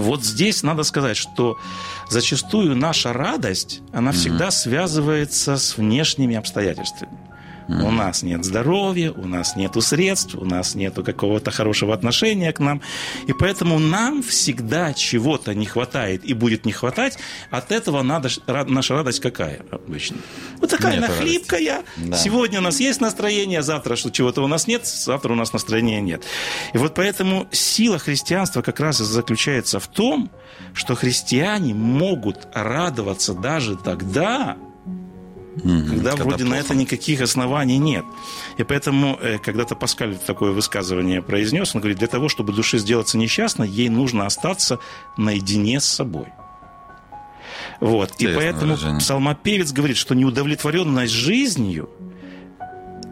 Вот 0.00 0.24
здесь 0.24 0.62
надо 0.62 0.82
сказать, 0.82 1.16
что 1.16 1.58
зачастую 2.08 2.76
наша 2.76 3.12
радость, 3.12 3.80
она 3.92 4.12
всегда 4.12 4.50
связывается 4.50 5.56
с 5.56 5.76
внешними 5.76 6.36
обстоятельствами. 6.36 7.12
Mm-hmm. 7.70 7.86
У 7.86 7.90
нас 7.92 8.22
нет 8.24 8.44
здоровья, 8.44 9.12
у 9.12 9.26
нас 9.28 9.54
нет 9.54 9.76
средств, 9.80 10.34
у 10.34 10.44
нас 10.44 10.74
нет 10.74 10.94
какого-то 10.94 11.52
хорошего 11.52 11.94
отношения 11.94 12.52
к 12.52 12.58
нам. 12.58 12.82
И 13.28 13.32
поэтому 13.32 13.78
нам 13.78 14.22
всегда 14.24 14.92
чего-то 14.92 15.54
не 15.54 15.66
хватает 15.66 16.24
и 16.24 16.34
будет 16.34 16.66
не 16.66 16.72
хватать. 16.72 17.18
От 17.50 17.70
этого 17.70 18.02
надо, 18.02 18.28
наша 18.46 18.94
радость 18.94 19.20
какая 19.20 19.60
обычно? 19.70 20.16
Вот 20.58 20.70
такая 20.70 20.96
нет 20.96 21.04
она 21.04 21.14
хлипкая. 21.14 21.82
Да. 21.96 22.16
Сегодня 22.16 22.58
у 22.58 22.62
нас 22.62 22.80
есть 22.80 23.00
настроение, 23.00 23.62
завтра 23.62 23.94
что 23.94 24.10
чего-то 24.10 24.42
у 24.42 24.48
нас 24.48 24.66
нет, 24.66 24.84
завтра 24.86 25.32
у 25.32 25.36
нас 25.36 25.52
настроения 25.52 26.00
нет. 26.00 26.24
И 26.74 26.78
вот 26.78 26.94
поэтому 26.94 27.46
сила 27.52 27.98
христианства 27.98 28.62
как 28.62 28.80
раз 28.80 29.00
и 29.00 29.04
заключается 29.04 29.78
в 29.78 29.86
том, 29.86 30.28
что 30.74 30.96
христиане 30.96 31.72
могут 31.72 32.48
радоваться 32.52 33.32
даже 33.32 33.76
тогда, 33.76 34.56
угу, 35.56 35.62
когда, 35.62 36.10
когда 36.10 36.16
вроде 36.16 36.44
плохо. 36.44 36.50
на 36.50 36.58
это 36.58 36.74
никаких 36.74 37.20
оснований 37.20 37.78
нет. 37.78 38.04
И 38.58 38.64
поэтому 38.64 39.18
э, 39.20 39.38
когда-то 39.38 39.74
Паскаль 39.74 40.16
такое 40.16 40.52
высказывание 40.52 41.22
произнес, 41.22 41.74
он 41.74 41.80
говорит, 41.80 41.98
для 41.98 42.08
того, 42.08 42.28
чтобы 42.28 42.52
душе 42.52 42.78
сделаться 42.78 43.18
несчастной, 43.18 43.68
ей 43.68 43.88
нужно 43.88 44.26
остаться 44.26 44.78
наедине 45.16 45.80
с 45.80 45.84
собой. 45.84 46.26
Вот. 47.80 48.12
И 48.18 48.26
поэтому 48.26 48.74
выражение. 48.74 49.00
псалмопевец 49.00 49.72
говорит, 49.72 49.96
что 49.96 50.14
неудовлетворенность 50.14 51.12
жизнью– 51.12 51.88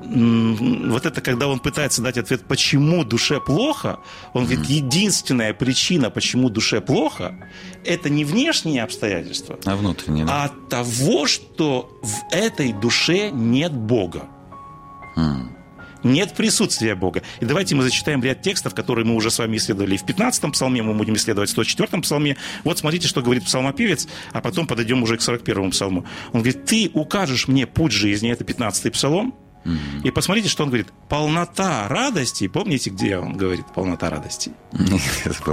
вот 0.08 1.06
это, 1.06 1.20
когда 1.20 1.48
он 1.48 1.58
пытается 1.58 2.02
дать 2.02 2.18
ответ, 2.18 2.42
почему 2.48 3.04
душе 3.04 3.40
плохо, 3.40 3.98
он 4.32 4.44
говорит, 4.44 4.64
единственная 4.66 5.52
причина, 5.52 6.10
почему 6.10 6.48
душе 6.48 6.80
плохо, 6.80 7.34
это 7.84 8.08
не 8.08 8.24
внешние 8.24 8.82
обстоятельства, 8.82 9.58
а 9.64 9.76
внутренние, 9.76 10.24
да? 10.24 10.44
а 10.44 10.68
того, 10.68 11.26
что 11.26 11.98
в 12.02 12.34
этой 12.34 12.72
душе 12.72 13.30
нет 13.30 13.72
Бога. 13.72 14.24
Mm. 15.16 15.58
Нет 16.04 16.34
присутствия 16.34 16.94
Бога. 16.94 17.22
И 17.40 17.44
давайте 17.44 17.74
мы 17.74 17.82
зачитаем 17.82 18.22
ряд 18.22 18.40
текстов, 18.40 18.74
которые 18.74 19.04
мы 19.04 19.14
уже 19.14 19.30
с 19.30 19.38
вами 19.38 19.56
исследовали 19.56 19.96
в 19.96 20.04
15-м 20.04 20.52
псалме, 20.52 20.82
мы 20.82 20.94
будем 20.94 21.16
исследовать 21.16 21.50
в 21.50 21.58
104-м 21.58 22.02
псалме. 22.02 22.36
Вот 22.62 22.78
смотрите, 22.78 23.08
что 23.08 23.20
говорит 23.20 23.44
псалмопевец, 23.44 24.06
а 24.32 24.40
потом 24.40 24.66
подойдем 24.66 25.02
уже 25.02 25.16
к 25.16 25.20
41-му 25.20 25.70
псалму. 25.70 26.06
Он 26.32 26.42
говорит, 26.42 26.64
ты 26.66 26.90
укажешь 26.94 27.48
мне 27.48 27.66
путь 27.66 27.92
жизни, 27.92 28.30
это 28.30 28.44
15-й 28.44 28.92
псалом, 28.92 29.34
Mm-hmm. 29.68 30.02
И 30.04 30.10
посмотрите, 30.10 30.48
что 30.48 30.62
он 30.62 30.70
говорит. 30.70 30.88
Полнота 31.08 31.88
радости. 31.88 32.48
Помните, 32.48 32.90
где 32.90 33.18
он 33.18 33.36
говорит 33.36 33.66
полнота 33.74 34.10
радости? 34.10 34.52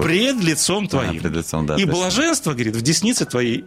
Пред 0.01 0.41
лицом 0.41 0.87
твоим. 0.87 1.17
А, 1.17 1.21
пред 1.21 1.33
лицом, 1.33 1.65
да, 1.65 1.75
И 1.75 1.85
блаженство, 1.85 2.53
говорит, 2.53 2.75
в 2.75 2.81
деснице 2.81 3.25
твоей. 3.25 3.65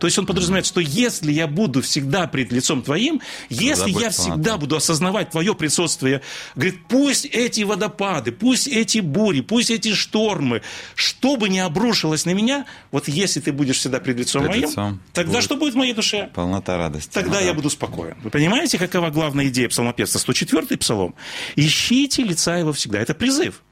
То 0.00 0.06
есть 0.06 0.18
он 0.18 0.24
подразумевает, 0.24 0.64
что 0.64 0.80
если 0.80 1.30
я 1.30 1.46
буду 1.46 1.82
всегда 1.82 2.26
пред 2.26 2.50
лицом 2.52 2.82
твоим, 2.82 3.20
если 3.50 3.90
я 3.90 4.08
всегда 4.08 4.56
буду 4.56 4.76
осознавать 4.76 5.30
твое 5.30 5.54
присутствие, 5.54 6.22
говорит, 6.54 6.78
пусть 6.88 7.26
эти 7.26 7.62
водопады, 7.62 8.32
пусть 8.32 8.66
эти 8.66 9.00
бури, 9.00 9.42
пусть 9.42 9.70
эти 9.70 9.92
штормы, 9.92 10.62
что 10.94 11.36
бы 11.36 11.50
ни 11.50 11.58
обрушилось 11.58 12.24
на 12.24 12.30
меня, 12.30 12.64
вот 12.90 13.08
если 13.08 13.40
ты 13.40 13.52
будешь 13.52 13.76
всегда 13.76 14.00
пред 14.00 14.18
лицом 14.18 14.42
пред 14.42 14.50
моим, 14.50 14.68
лицом 14.70 15.02
тогда 15.12 15.32
будет 15.32 15.44
что 15.44 15.56
будет 15.56 15.74
в 15.74 15.76
моей 15.76 15.92
душе? 15.92 16.30
Полнота 16.34 16.78
радости. 16.78 17.12
Тогда 17.12 17.40
ну, 17.40 17.46
я 17.46 17.52
буду 17.52 17.68
спокоен. 17.68 18.16
Вы 18.22 18.30
понимаете, 18.30 18.78
какова 18.78 19.10
главная 19.10 19.48
идея 19.48 19.68
псалмопевца? 19.68 20.18
104-й 20.18 20.78
псалом. 20.78 21.14
Ищите 21.56 22.22
лица 22.22 22.56
его 22.56 22.72
всегда. 22.72 23.00
Это 23.00 23.14
призыв. 23.14 23.62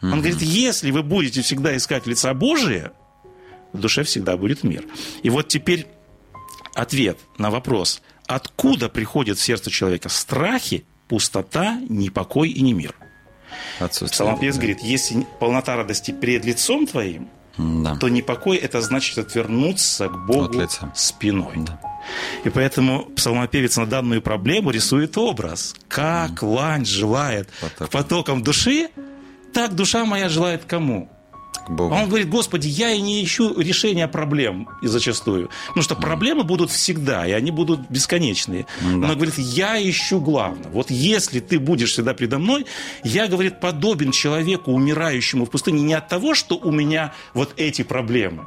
Он 0.00 0.18
говорит, 0.18 0.42
если 0.42 0.90
вы 0.90 1.02
будете 1.02 1.42
всегда 1.42 1.76
искать 1.76 2.06
лица 2.06 2.34
Божие, 2.34 2.92
в 3.72 3.78
душе 3.78 4.02
всегда 4.04 4.36
будет 4.36 4.64
мир. 4.64 4.84
И 5.22 5.30
вот 5.30 5.48
теперь 5.48 5.86
ответ 6.74 7.18
на 7.38 7.50
вопрос, 7.50 8.02
откуда 8.26 8.88
приходит 8.88 9.38
в 9.38 9.42
сердце 9.42 9.70
человека 9.70 10.08
страхи, 10.08 10.84
пустота, 11.08 11.78
непокой 11.88 12.50
и 12.50 12.62
не 12.62 12.72
мир. 12.72 12.94
Псалмопевец 13.78 14.54
да. 14.54 14.60
говорит, 14.60 14.80
если 14.80 15.26
полнота 15.38 15.76
радости 15.76 16.10
перед 16.10 16.44
лицом 16.44 16.86
твоим, 16.86 17.28
да. 17.58 17.96
то 17.96 18.08
непокой 18.08 18.56
это 18.56 18.80
значит 18.80 19.18
отвернуться 19.18 20.08
к 20.08 20.26
Богу 20.26 20.62
спиной. 20.94 21.54
Да. 21.56 21.80
И 22.44 22.50
поэтому 22.50 23.04
псалмопевец 23.16 23.76
на 23.76 23.86
данную 23.86 24.22
проблему 24.22 24.70
рисует 24.70 25.16
образ. 25.18 25.74
Как 25.88 26.42
mm. 26.42 26.46
лань 26.46 26.84
желает 26.84 27.48
Поток. 27.60 27.88
к 27.88 27.90
потокам 27.90 28.42
души, 28.42 28.88
так 29.52 29.74
душа 29.74 30.04
моя 30.04 30.28
желает 30.28 30.64
кому? 30.64 31.08
Богу. 31.72 31.94
Он 31.94 32.08
говорит, 32.08 32.28
Господи, 32.28 32.68
я 32.68 32.90
и 32.90 33.00
не 33.00 33.22
ищу 33.24 33.58
решения 33.58 34.08
проблем 34.08 34.68
и 34.82 34.86
зачастую. 34.86 35.50
Потому 35.68 35.82
что 35.82 35.94
проблемы 35.96 36.44
будут 36.44 36.70
всегда, 36.70 37.26
и 37.26 37.32
они 37.32 37.50
будут 37.50 37.80
бесконечные. 37.90 38.66
Да. 38.80 38.88
Но 38.88 39.08
он 39.08 39.14
говорит, 39.14 39.38
я 39.38 39.82
ищу 39.82 40.20
главное. 40.20 40.70
Вот 40.70 40.90
если 40.90 41.40
ты 41.40 41.58
будешь 41.58 41.92
всегда 41.92 42.14
предо 42.14 42.38
мной, 42.38 42.66
я, 43.04 43.26
говорит, 43.26 43.60
подобен 43.60 44.12
человеку, 44.12 44.72
умирающему 44.72 45.46
в 45.46 45.50
пустыне 45.50 45.82
не 45.82 45.94
от 45.94 46.08
того, 46.08 46.34
что 46.34 46.56
у 46.56 46.70
меня 46.70 47.12
вот 47.34 47.54
эти 47.56 47.82
проблемы, 47.82 48.46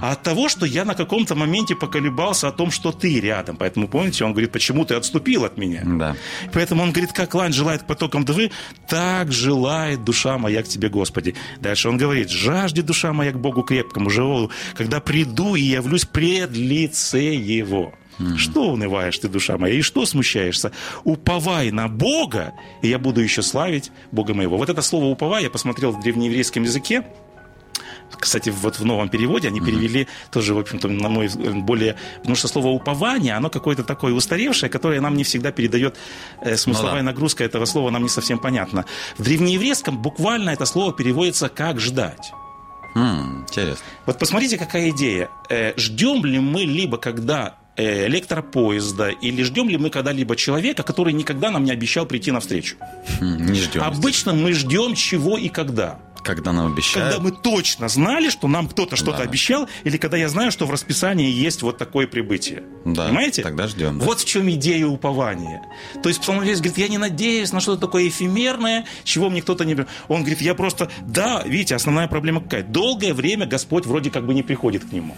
а 0.00 0.12
от 0.12 0.22
того, 0.22 0.48
что 0.48 0.66
я 0.66 0.84
на 0.84 0.94
каком-то 0.94 1.34
моменте 1.34 1.74
поколебался 1.74 2.48
о 2.48 2.52
том, 2.52 2.70
что 2.70 2.92
ты 2.92 3.20
рядом. 3.20 3.56
Поэтому, 3.56 3.88
помните, 3.88 4.24
он 4.24 4.32
говорит, 4.32 4.52
почему 4.52 4.84
ты 4.84 4.94
отступил 4.94 5.44
от 5.44 5.56
меня? 5.56 5.82
Да. 5.84 6.16
Поэтому 6.52 6.82
он 6.82 6.92
говорит, 6.92 7.12
как 7.12 7.34
лань 7.34 7.52
желает 7.52 7.82
к 7.82 7.86
потокам 7.86 8.24
двы, 8.24 8.50
так 8.88 9.32
желает 9.32 10.04
душа 10.04 10.38
моя 10.38 10.62
к 10.62 10.68
тебе, 10.68 10.88
Господи. 10.88 11.34
Дальше 11.60 11.88
он 11.88 11.96
говорит, 11.96 12.30
жажди 12.30 12.82
душа 12.82 13.12
моя 13.12 13.32
к 13.32 13.40
Богу 13.40 13.62
крепкому, 13.62 14.10
живому, 14.10 14.50
когда 14.74 15.00
приду 15.00 15.54
и 15.54 15.62
явлюсь 15.62 16.04
пред 16.04 16.52
лице 16.52 17.34
Его. 17.34 17.92
Mm-hmm. 18.18 18.36
Что 18.36 18.70
унываешь 18.70 19.18
ты, 19.18 19.28
душа 19.28 19.58
моя, 19.58 19.74
и 19.74 19.82
что 19.82 20.06
смущаешься? 20.06 20.70
Уповай 21.02 21.70
на 21.72 21.88
Бога, 21.88 22.52
и 22.82 22.88
я 22.88 22.98
буду 22.98 23.20
еще 23.20 23.42
славить 23.42 23.90
Бога 24.12 24.34
моего. 24.34 24.56
Вот 24.56 24.68
это 24.68 24.82
слово 24.82 25.06
уповай 25.06 25.42
я 25.42 25.50
посмотрел 25.50 25.90
в 25.90 26.00
древнееврейском 26.00 26.62
языке. 26.62 27.04
Кстати, 28.18 28.50
вот 28.50 28.78
в 28.78 28.84
новом 28.84 29.08
переводе 29.08 29.48
они 29.48 29.60
перевели 29.60 30.08
тоже, 30.30 30.54
в 30.54 30.58
общем-то, 30.58 30.88
на 30.88 31.08
мой 31.08 31.26
взгляд, 31.26 31.54
более... 31.64 31.96
Потому 32.18 32.36
что 32.36 32.48
слово 32.48 32.68
«упование», 32.68 33.34
оно 33.34 33.50
какое-то 33.50 33.84
такое 33.84 34.12
устаревшее, 34.12 34.70
которое 34.70 35.00
нам 35.00 35.16
не 35.16 35.24
всегда 35.24 35.52
передает 35.52 35.96
э, 36.40 36.56
смысловая 36.56 37.02
ну, 37.02 37.06
да. 37.06 37.12
нагрузка 37.12 37.44
этого 37.44 37.64
слова, 37.64 37.90
нам 37.90 38.02
не 38.02 38.08
совсем 38.08 38.38
понятна. 38.38 38.84
В 39.18 39.22
древнееврейском 39.22 39.98
буквально 39.98 40.50
это 40.50 40.66
слово 40.66 40.92
переводится 40.92 41.48
как 41.48 41.80
«ждать». 41.80 42.32
Mm, 42.94 43.42
интересно. 43.42 43.84
Вот 44.06 44.18
посмотрите, 44.18 44.56
какая 44.56 44.90
идея. 44.90 45.28
Э, 45.50 45.72
ждем 45.76 46.24
ли 46.24 46.38
мы 46.38 46.62
либо 46.62 46.96
когда 46.96 47.56
электропоезда, 47.76 49.08
или 49.08 49.42
ждем 49.42 49.68
ли 49.68 49.76
мы 49.76 49.90
когда-либо 49.90 50.36
человека, 50.36 50.82
который 50.82 51.12
никогда 51.12 51.50
нам 51.50 51.64
не 51.64 51.72
обещал 51.72 52.06
прийти 52.06 52.30
навстречу? 52.30 52.76
Хм, 53.20 53.46
не 53.46 53.60
ждем. 53.60 53.82
Обычно 53.82 54.32
мы 54.32 54.52
ждем 54.52 54.94
чего 54.94 55.36
и 55.36 55.48
когда. 55.48 55.98
Когда 56.24 56.52
нам 56.52 56.72
обещают. 56.72 57.12
Когда 57.12 57.22
мы 57.22 57.30
точно 57.30 57.88
знали, 57.88 58.30
что 58.30 58.48
нам 58.48 58.66
кто-то 58.66 58.96
что-то 58.96 59.18
да. 59.18 59.24
обещал, 59.24 59.68
или 59.84 59.98
когда 59.98 60.16
я 60.16 60.30
знаю, 60.30 60.50
что 60.50 60.64
в 60.64 60.70
расписании 60.70 61.30
есть 61.30 61.60
вот 61.60 61.76
такое 61.76 62.06
прибытие. 62.06 62.64
Да, 62.86 63.06
Понимаете? 63.06 63.42
Тогда 63.42 63.68
ждем. 63.68 63.98
Да. 63.98 64.06
Вот 64.06 64.20
в 64.20 64.24
чем 64.24 64.50
идея 64.50 64.86
упования. 64.86 65.62
То 66.02 66.08
есть 66.08 66.22
псалмопевец 66.22 66.58
говорит, 66.58 66.78
я 66.78 66.88
не 66.88 66.96
надеюсь 66.96 67.52
на 67.52 67.60
что-то 67.60 67.82
такое 67.82 68.08
эфемерное, 68.08 68.86
чего 69.04 69.28
мне 69.28 69.42
кто-то 69.42 69.64
не... 69.64 69.76
Он 70.08 70.20
говорит, 70.20 70.40
я 70.40 70.54
просто... 70.54 70.90
Да, 71.02 71.42
видите, 71.44 71.74
основная 71.74 72.08
проблема 72.08 72.40
какая? 72.40 72.62
Долгое 72.62 73.12
время 73.12 73.44
Господь 73.44 73.84
вроде 73.84 74.10
как 74.10 74.26
бы 74.26 74.32
не 74.32 74.42
приходит 74.42 74.84
к 74.86 74.92
нему. 74.92 75.14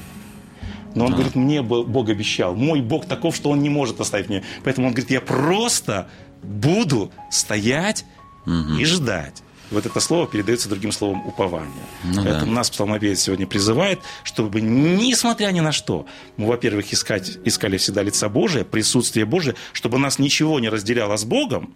Но 0.96 1.04
он 1.04 1.12
а. 1.12 1.14
говорит, 1.14 1.36
мне 1.36 1.62
Бог 1.62 2.08
обещал. 2.08 2.56
Мой 2.56 2.80
Бог 2.80 3.06
таков, 3.06 3.36
что 3.36 3.50
он 3.50 3.60
не 3.60 3.68
может 3.68 4.00
оставить 4.00 4.28
меня. 4.28 4.42
Поэтому 4.64 4.88
он 4.88 4.92
говорит, 4.92 5.10
я 5.12 5.20
просто 5.20 6.08
буду 6.42 7.12
стоять 7.30 8.04
угу. 8.44 8.78
и 8.78 8.84
ждать. 8.84 9.42
Вот 9.70 9.84
это 9.84 9.98
слово 10.00 10.28
передается 10.28 10.68
другим 10.68 10.92
словом 10.92 11.26
упование. 11.26 11.72
Ну, 12.04 12.22
Поэтому 12.22 12.46
да. 12.46 12.58
нас 12.58 12.70
псалмопевец 12.70 13.20
сегодня 13.20 13.46
призывает, 13.46 14.00
чтобы, 14.22 14.60
несмотря 14.60 15.48
ни 15.48 15.60
на 15.60 15.72
что, 15.72 16.06
мы, 16.36 16.46
во-первых, 16.46 16.92
искать, 16.92 17.38
искали 17.44 17.76
всегда 17.76 18.02
лица 18.02 18.28
Божия, 18.28 18.64
присутствие 18.64 19.26
Божие, 19.26 19.56
чтобы 19.72 19.98
нас 19.98 20.18
ничего 20.18 20.60
не 20.60 20.68
разделяло 20.68 21.16
с 21.16 21.24
Богом, 21.24 21.74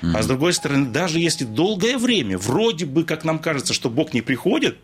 mm 0.00 0.16
а 0.16 0.22
с 0.22 0.26
другой 0.26 0.52
стороны, 0.52 0.86
даже 0.86 1.18
если 1.18 1.44
долгое 1.44 1.98
время, 1.98 2.38
вроде 2.38 2.84
бы, 2.86 3.04
как 3.04 3.24
нам 3.24 3.38
кажется, 3.38 3.72
что 3.72 3.90
Бог 3.90 4.12
не 4.14 4.22
приходит, 4.22 4.78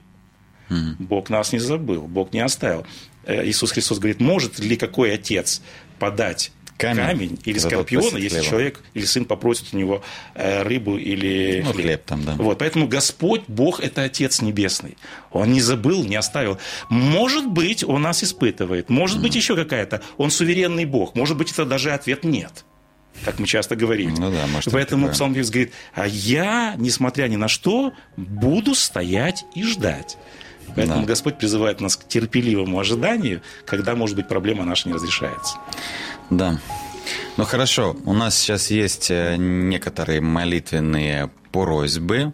mm 0.71 0.97
Бог 0.99 1.31
нас 1.31 1.53
не 1.53 1.59
забыл, 1.61 2.03
Бог 2.03 2.33
не 2.33 2.41
оставил. 2.41 2.85
Э, 3.25 3.47
Иисус 3.47 3.71
Христос 3.73 3.99
говорит, 3.99 4.21
может 4.21 4.59
ли 4.59 4.77
какой 4.77 5.15
отец 5.15 5.63
подать 5.99 6.53
камень, 6.81 7.07
камень 7.07 7.39
или 7.45 7.59
скорпиона, 7.59 8.17
если 8.17 8.39
хлеба. 8.39 8.45
человек 8.45 8.81
или 8.95 9.05
сын 9.05 9.25
попросит 9.25 9.73
у 9.73 9.77
него 9.77 10.03
э, 10.35 10.63
рыбу 10.63 10.97
или 10.97 11.63
ну, 11.65 11.73
хлеб. 11.73 11.85
хлеб 11.85 12.05
там, 12.05 12.25
да. 12.25 12.35
Вот, 12.35 12.59
поэтому 12.59 12.89
Господь, 12.89 13.43
Бог– 13.49 13.81
это 13.83 14.03
Отец 14.03 14.43
Небесный. 14.43 14.97
Он 15.31 15.53
не 15.53 15.61
забыл, 15.61 16.05
не 16.05 16.17
оставил. 16.17 16.59
Может 16.89 17.47
быть, 17.47 17.85
Он 17.85 18.03
нас 18.03 18.25
испытывает, 18.25 18.89
может 18.89 19.19
mm. 19.19 19.23
быть, 19.23 19.35
еще 19.35 19.57
какая-то. 19.57 20.03
Он 20.17 20.31
суверенный 20.31 20.85
Бог. 20.85 21.15
Может 21.15 21.37
быть, 21.37 21.53
это 21.53 21.65
даже 21.65 21.93
ответ 21.93 22.25
«нет» 22.25 22.65
как 23.25 23.39
мы 23.39 23.47
часто 23.47 23.77
говорим. 23.77 24.15
Ну 24.15 24.31
да, 24.31 24.47
может, 24.47 24.73
Поэтому 24.73 25.09
псалмопевец 25.11 25.51
говорит, 25.51 25.73
а 25.95 26.07
я, 26.07 26.75
несмотря 26.79 27.27
ни 27.29 27.37
на 27.37 27.49
что, 27.49 27.93
буду 28.17 28.75
стоять 28.75 29.45
и 29.55 29.63
ждать. 29.63 30.17
Поэтому 30.77 31.01
да. 31.01 31.07
Господь 31.07 31.39
призывает 31.39 31.81
нас 31.81 31.97
к 31.97 32.07
терпеливому 32.07 32.79
ожиданию, 32.79 33.43
когда, 33.67 33.95
может 33.95 34.17
быть, 34.17 34.29
проблема 34.29 34.65
наша 34.65 34.89
не 34.89 34.95
разрешается. 34.95 35.57
Да. 36.31 36.59
Ну 37.37 37.45
хорошо, 37.45 37.97
у 38.05 38.13
нас 38.13 38.39
сейчас 38.39 38.71
есть 38.71 39.11
э, 39.11 39.37
некоторые 39.37 40.21
молитвенные 40.21 41.31
просьбы. 41.53 42.33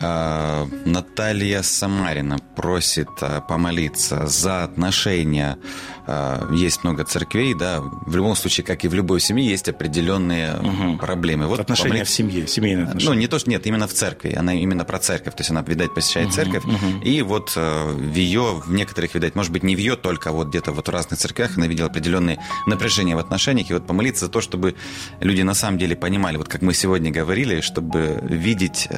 Э, 0.00 0.66
Наталья 0.84 1.62
Самарина 1.62 2.38
просит 2.56 3.08
э, 3.20 3.40
помолиться 3.48 4.26
за 4.26 4.64
отношения. 4.64 5.58
Э, 6.06 6.48
есть 6.52 6.84
много 6.84 7.04
церквей, 7.04 7.54
да. 7.54 7.80
В 7.80 8.14
любом 8.14 8.36
случае, 8.36 8.64
как 8.64 8.84
и 8.84 8.88
в 8.88 8.94
любой 8.94 9.20
семье, 9.20 9.48
есть 9.48 9.68
определенные 9.68 10.54
угу. 10.56 10.98
проблемы. 10.98 11.46
Вот 11.46 11.60
отношения 11.60 11.90
помолиться... 11.90 12.12
в 12.12 12.16
семье, 12.16 12.46
семейные 12.46 12.84
отношения. 12.84 13.14
Ну, 13.14 13.20
не 13.20 13.26
то, 13.26 13.38
что 13.38 13.50
нет, 13.50 13.66
именно 13.66 13.88
в 13.88 13.92
церкви. 13.92 14.34
Она 14.34 14.54
именно 14.54 14.84
про 14.84 14.98
церковь. 14.98 15.34
То 15.34 15.40
есть 15.40 15.50
она, 15.50 15.62
видать, 15.62 15.92
посещает 15.94 16.28
угу, 16.28 16.34
церковь. 16.34 16.64
Угу. 16.64 17.02
И 17.02 17.22
вот 17.22 17.56
в 17.56 18.14
ее, 18.14 18.62
в 18.64 18.72
некоторых, 18.72 19.14
видать, 19.14 19.34
может 19.34 19.52
быть, 19.52 19.64
не 19.64 19.74
в 19.74 19.78
ее 19.78 19.96
только, 19.96 20.30
а 20.30 20.32
вот 20.32 20.48
где-то 20.48 20.70
вот 20.72 20.86
в 20.86 20.90
разных 20.90 21.18
церквях 21.18 21.56
она 21.56 21.66
видела 21.66 21.88
определенные 21.88 22.38
напряжения 22.66 23.16
в 23.16 23.18
отношениях. 23.18 23.70
И 23.70 23.74
вот 23.74 23.86
помолиться 23.86 24.26
за 24.26 24.30
то, 24.30 24.40
чтобы 24.40 24.76
люди 25.20 25.42
на 25.42 25.54
самом 25.54 25.78
деле 25.78 25.96
понимали, 25.96 26.36
вот 26.36 26.48
как 26.48 26.62
мы 26.62 26.72
сегодня 26.72 27.10
говорили, 27.10 27.60
чтобы 27.60 28.20
видеть 28.22 28.88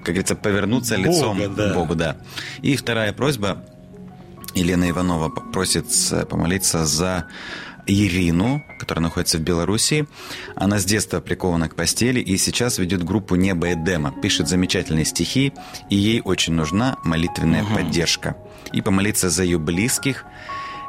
как 0.00 0.14
говорится, 0.14 0.36
повернуться 0.36 0.96
Бога, 0.96 1.08
лицом 1.08 1.54
да. 1.54 1.74
Богу, 1.74 1.94
да. 1.94 2.16
И 2.62 2.76
вторая 2.76 3.12
просьба. 3.12 3.64
Елена 4.54 4.90
Иванова 4.90 5.28
просит 5.28 5.86
помолиться 6.28 6.84
за 6.84 7.26
Ирину, 7.86 8.62
которая 8.78 9.04
находится 9.04 9.38
в 9.38 9.42
Беларуси. 9.42 10.06
Она 10.54 10.78
с 10.78 10.84
детства 10.84 11.20
прикована 11.20 11.68
к 11.68 11.74
постели 11.74 12.20
и 12.20 12.36
сейчас 12.36 12.78
ведет 12.78 13.04
группу 13.04 13.34
«Небо 13.34 13.72
Эдема». 13.72 14.12
Пишет 14.12 14.48
замечательные 14.48 15.04
стихи, 15.04 15.52
и 15.88 15.96
ей 15.96 16.20
очень 16.24 16.54
нужна 16.54 16.96
молитвенная 17.04 17.62
угу. 17.62 17.74
поддержка. 17.74 18.36
И 18.72 18.80
помолиться 18.80 19.30
за 19.30 19.44
ее 19.44 19.58
близких 19.58 20.24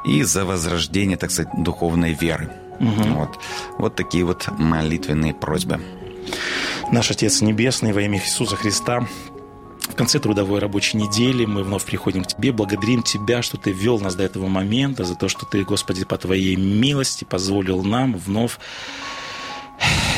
и 0.05 0.23
за 0.23 0.45
возрождение, 0.45 1.17
так 1.17 1.31
сказать, 1.31 1.51
духовной 1.57 2.13
веры. 2.13 2.51
Угу. 2.79 3.13
Вот. 3.13 3.39
вот 3.77 3.95
такие 3.95 4.23
вот 4.23 4.47
молитвенные 4.57 5.33
просьбы. 5.33 5.79
Наш 6.91 7.09
Отец 7.09 7.39
Небесный, 7.39 7.93
во 7.93 8.01
имя 8.01 8.19
Иисуса 8.19 8.57
Христа, 8.57 9.07
в 9.87 9.95
конце 9.95 10.19
трудовой 10.19 10.59
рабочей 10.59 10.97
недели 10.97 11.45
мы 11.45 11.63
вновь 11.63 11.85
приходим 11.85 12.25
к 12.25 12.27
Тебе, 12.27 12.51
благодарим 12.51 13.01
Тебя, 13.01 13.41
что 13.41 13.55
Ты 13.55 13.71
вел 13.71 13.97
нас 13.97 14.15
до 14.15 14.23
этого 14.23 14.47
момента, 14.47 15.05
за 15.05 15.15
то, 15.15 15.29
что 15.29 15.45
Ты, 15.45 15.63
Господи, 15.63 16.03
по 16.03 16.17
Твоей 16.17 16.57
милости 16.57 17.23
позволил 17.23 17.81
нам 17.81 18.17
вновь 18.17 18.59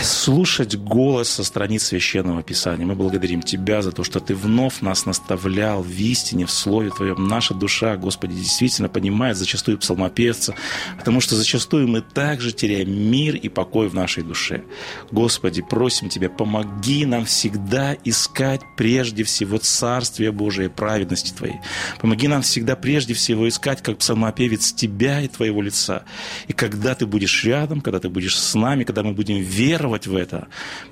слушать 0.04 0.76
голос 0.78 1.30
со 1.30 1.44
страниц 1.44 1.84
Священного 1.84 2.44
Писания. 2.44 2.86
Мы 2.86 2.96
благодарим 2.96 3.42
Тебя 3.42 3.82
за 3.82 3.92
то, 3.92 4.04
что 4.04 4.20
Ты 4.20 4.36
вновь 4.36 4.82
нас 4.82 5.06
наставлял 5.06 5.82
в 5.82 5.90
истине, 5.90 6.46
в 6.46 6.52
Слове 6.52 6.90
Твоем. 6.90 7.28
Наша 7.28 7.54
душа, 7.54 7.96
Господи, 7.96 8.36
действительно 8.36 8.90
понимает 8.90 9.38
зачастую 9.38 9.78
псалмопевца, 9.78 10.56
потому 10.98 11.22
что 11.22 11.36
зачастую 11.36 11.88
мы 11.88 12.02
также 12.02 12.52
теряем 12.52 12.92
мир 12.92 13.36
и 13.36 13.50
покой 13.50 13.88
в 13.88 13.96
нашей 13.96 14.24
душе. 14.24 14.64
Господи, 15.12 15.62
просим 15.62 16.10
Тебя, 16.10 16.30
помоги 16.30 17.06
нам 17.06 17.26
всегда 17.26 17.96
искать 18.04 18.62
прежде 18.76 19.24
всего 19.24 19.58
Царствие 19.58 20.32
Божие, 20.32 20.70
праведности 20.70 21.34
Твоей. 21.34 21.56
Помоги 22.00 22.28
нам 22.28 22.42
всегда 22.42 22.76
прежде 22.76 23.14
всего 23.14 23.48
искать, 23.48 23.82
как 23.82 23.98
псалмопевец, 23.98 24.74
Тебя 24.74 25.22
и 25.22 25.28
Твоего 25.28 25.62
лица. 25.62 26.04
И 26.48 26.54
когда 26.54 26.94
Ты 26.94 27.06
будешь 27.06 27.44
рядом, 27.46 27.82
когда 27.82 28.00
Ты 28.00 28.10
будешь 28.10 28.38
с 28.38 28.54
нами, 28.54 28.84
когда 28.84 29.04
мы 29.04 29.14
будем 29.14 29.38
веровать 29.42 29.93
веровать 29.94 30.08
в 30.08 30.16
это, 30.16 30.48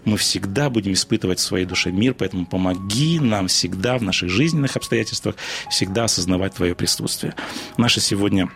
мы 0.05 0.17
всегда 0.17 0.69
будем 0.69 0.93
испытывать 0.93 1.39
в 1.39 1.43
своей 1.43 1.65
душе 1.65 1.91
мир, 1.91 2.13
поэтому 2.13 2.45
помоги 2.45 3.19
нам 3.19 3.47
всегда 3.47 3.97
в 3.97 4.03
наших 4.03 4.29
жизненных 4.29 4.75
обстоятельствах 4.77 5.35
всегда 5.69 6.05
осознавать 6.05 6.53
Твое 6.53 6.75
присутствие. 6.75 7.33
Наша 7.77 7.99
сегодня 7.99 8.49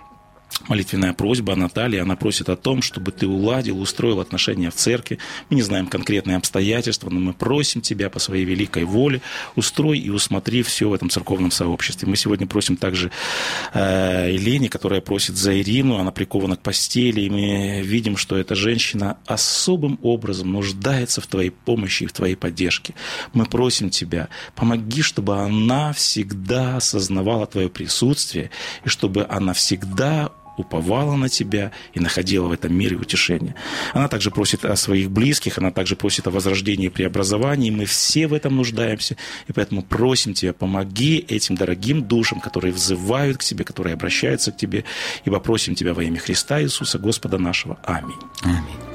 молитвенная 0.68 1.14
просьба 1.14 1.56
Натальи, 1.56 2.00
она 2.00 2.16
просит 2.16 2.50
о 2.50 2.56
том, 2.56 2.82
чтобы 2.82 3.12
ты 3.12 3.28
уладил, 3.28 3.80
устроил 3.80 4.20
отношения 4.20 4.70
в 4.70 4.76
церкви. 4.76 5.20
Мы 5.50 5.58
не 5.58 5.62
знаем 5.62 5.88
конкретные 5.88 6.38
обстоятельства, 6.38 7.10
но 7.10 7.20
мы 7.20 7.34
просим 7.34 7.82
тебя 7.82 8.10
по 8.10 8.20
своей 8.20 8.46
великой 8.46 8.86
воле, 8.86 9.22
устрой 9.56 10.00
и 10.00 10.10
усмотри 10.10 10.64
все 10.64 10.90
в 10.90 10.94
этом 10.94 11.10
церковном 11.10 11.52
сообществе. 11.52 12.08
Мы 12.08 12.16
сегодня 12.16 12.48
просим 12.48 12.78
также 12.78 13.12
э, 13.74 14.32
Елене, 14.34 14.70
которая 14.70 15.02
просит 15.02 15.38
за 15.38 15.60
Ирину, 15.60 15.98
она 15.98 16.12
прикована 16.12 16.56
к 16.56 16.62
постели, 16.62 17.22
и 17.22 17.30
мы 17.30 17.82
видим, 17.82 18.18
что 18.18 18.38
эта 18.38 18.56
женщина 18.56 19.18
особым 19.26 20.00
образом 20.02 20.52
нуждается 20.52 21.22
в 21.22 21.28
твоей 21.28 21.52
помощи 21.52 22.04
и 22.04 22.08
в 22.08 22.14
твоей 22.14 22.36
поддержке. 22.36 22.94
Мы 23.34 23.46
просим 23.46 23.90
тебя, 23.90 24.30
помоги, 24.56 25.02
чтобы 25.02 25.38
она 25.38 25.94
всегда 25.94 26.78
осознавала 26.78 27.46
твое 27.46 27.70
присутствие, 27.70 28.50
и 28.84 28.90
чтобы 28.90 29.26
она 29.30 29.54
всегда 29.54 30.32
уповала 30.58 31.16
на 31.16 31.30
тебя 31.30 31.72
и 31.94 32.00
находила 32.00 32.48
в 32.48 32.52
этом 32.52 32.74
мире 32.74 32.98
утешение. 32.98 33.56
Она 33.94 34.08
также 34.08 34.32
просит 34.32 34.66
о 34.66 34.76
своих 34.76 35.12
близких, 35.12 35.58
она 35.58 35.72
также 35.72 35.96
просит 35.96 36.28
о 36.28 36.32
возрождении 36.32 36.88
и 36.88 36.90
преобразовании. 36.90 37.72
Мы 37.72 37.86
все 37.86 38.28
в 38.28 38.34
этом 38.34 38.56
нуждаемся, 38.56 39.18
и 39.48 39.54
поэтому 39.54 39.82
просим 39.84 40.34
тебя, 40.34 40.54
помоги 40.54 41.18
этим 41.28 41.56
дорогим 41.56 42.04
душам, 42.04 42.40
которые 42.40 42.74
взывают 42.74 43.38
к 43.38 43.44
тебе, 43.44 43.64
которые 43.64 43.94
обращаются 43.94 44.52
к 44.52 44.58
тебе, 44.58 44.86
ибо 45.26 45.40
просим 45.40 45.76
тебя 45.76 45.94
во 45.94 46.04
имя 46.04 46.20
Христа 46.20 46.62
Иисуса, 46.62 47.00
Господа 47.00 47.38
нашего. 47.38 47.78
Аминь. 47.84 48.16
Аминь. 48.44 48.95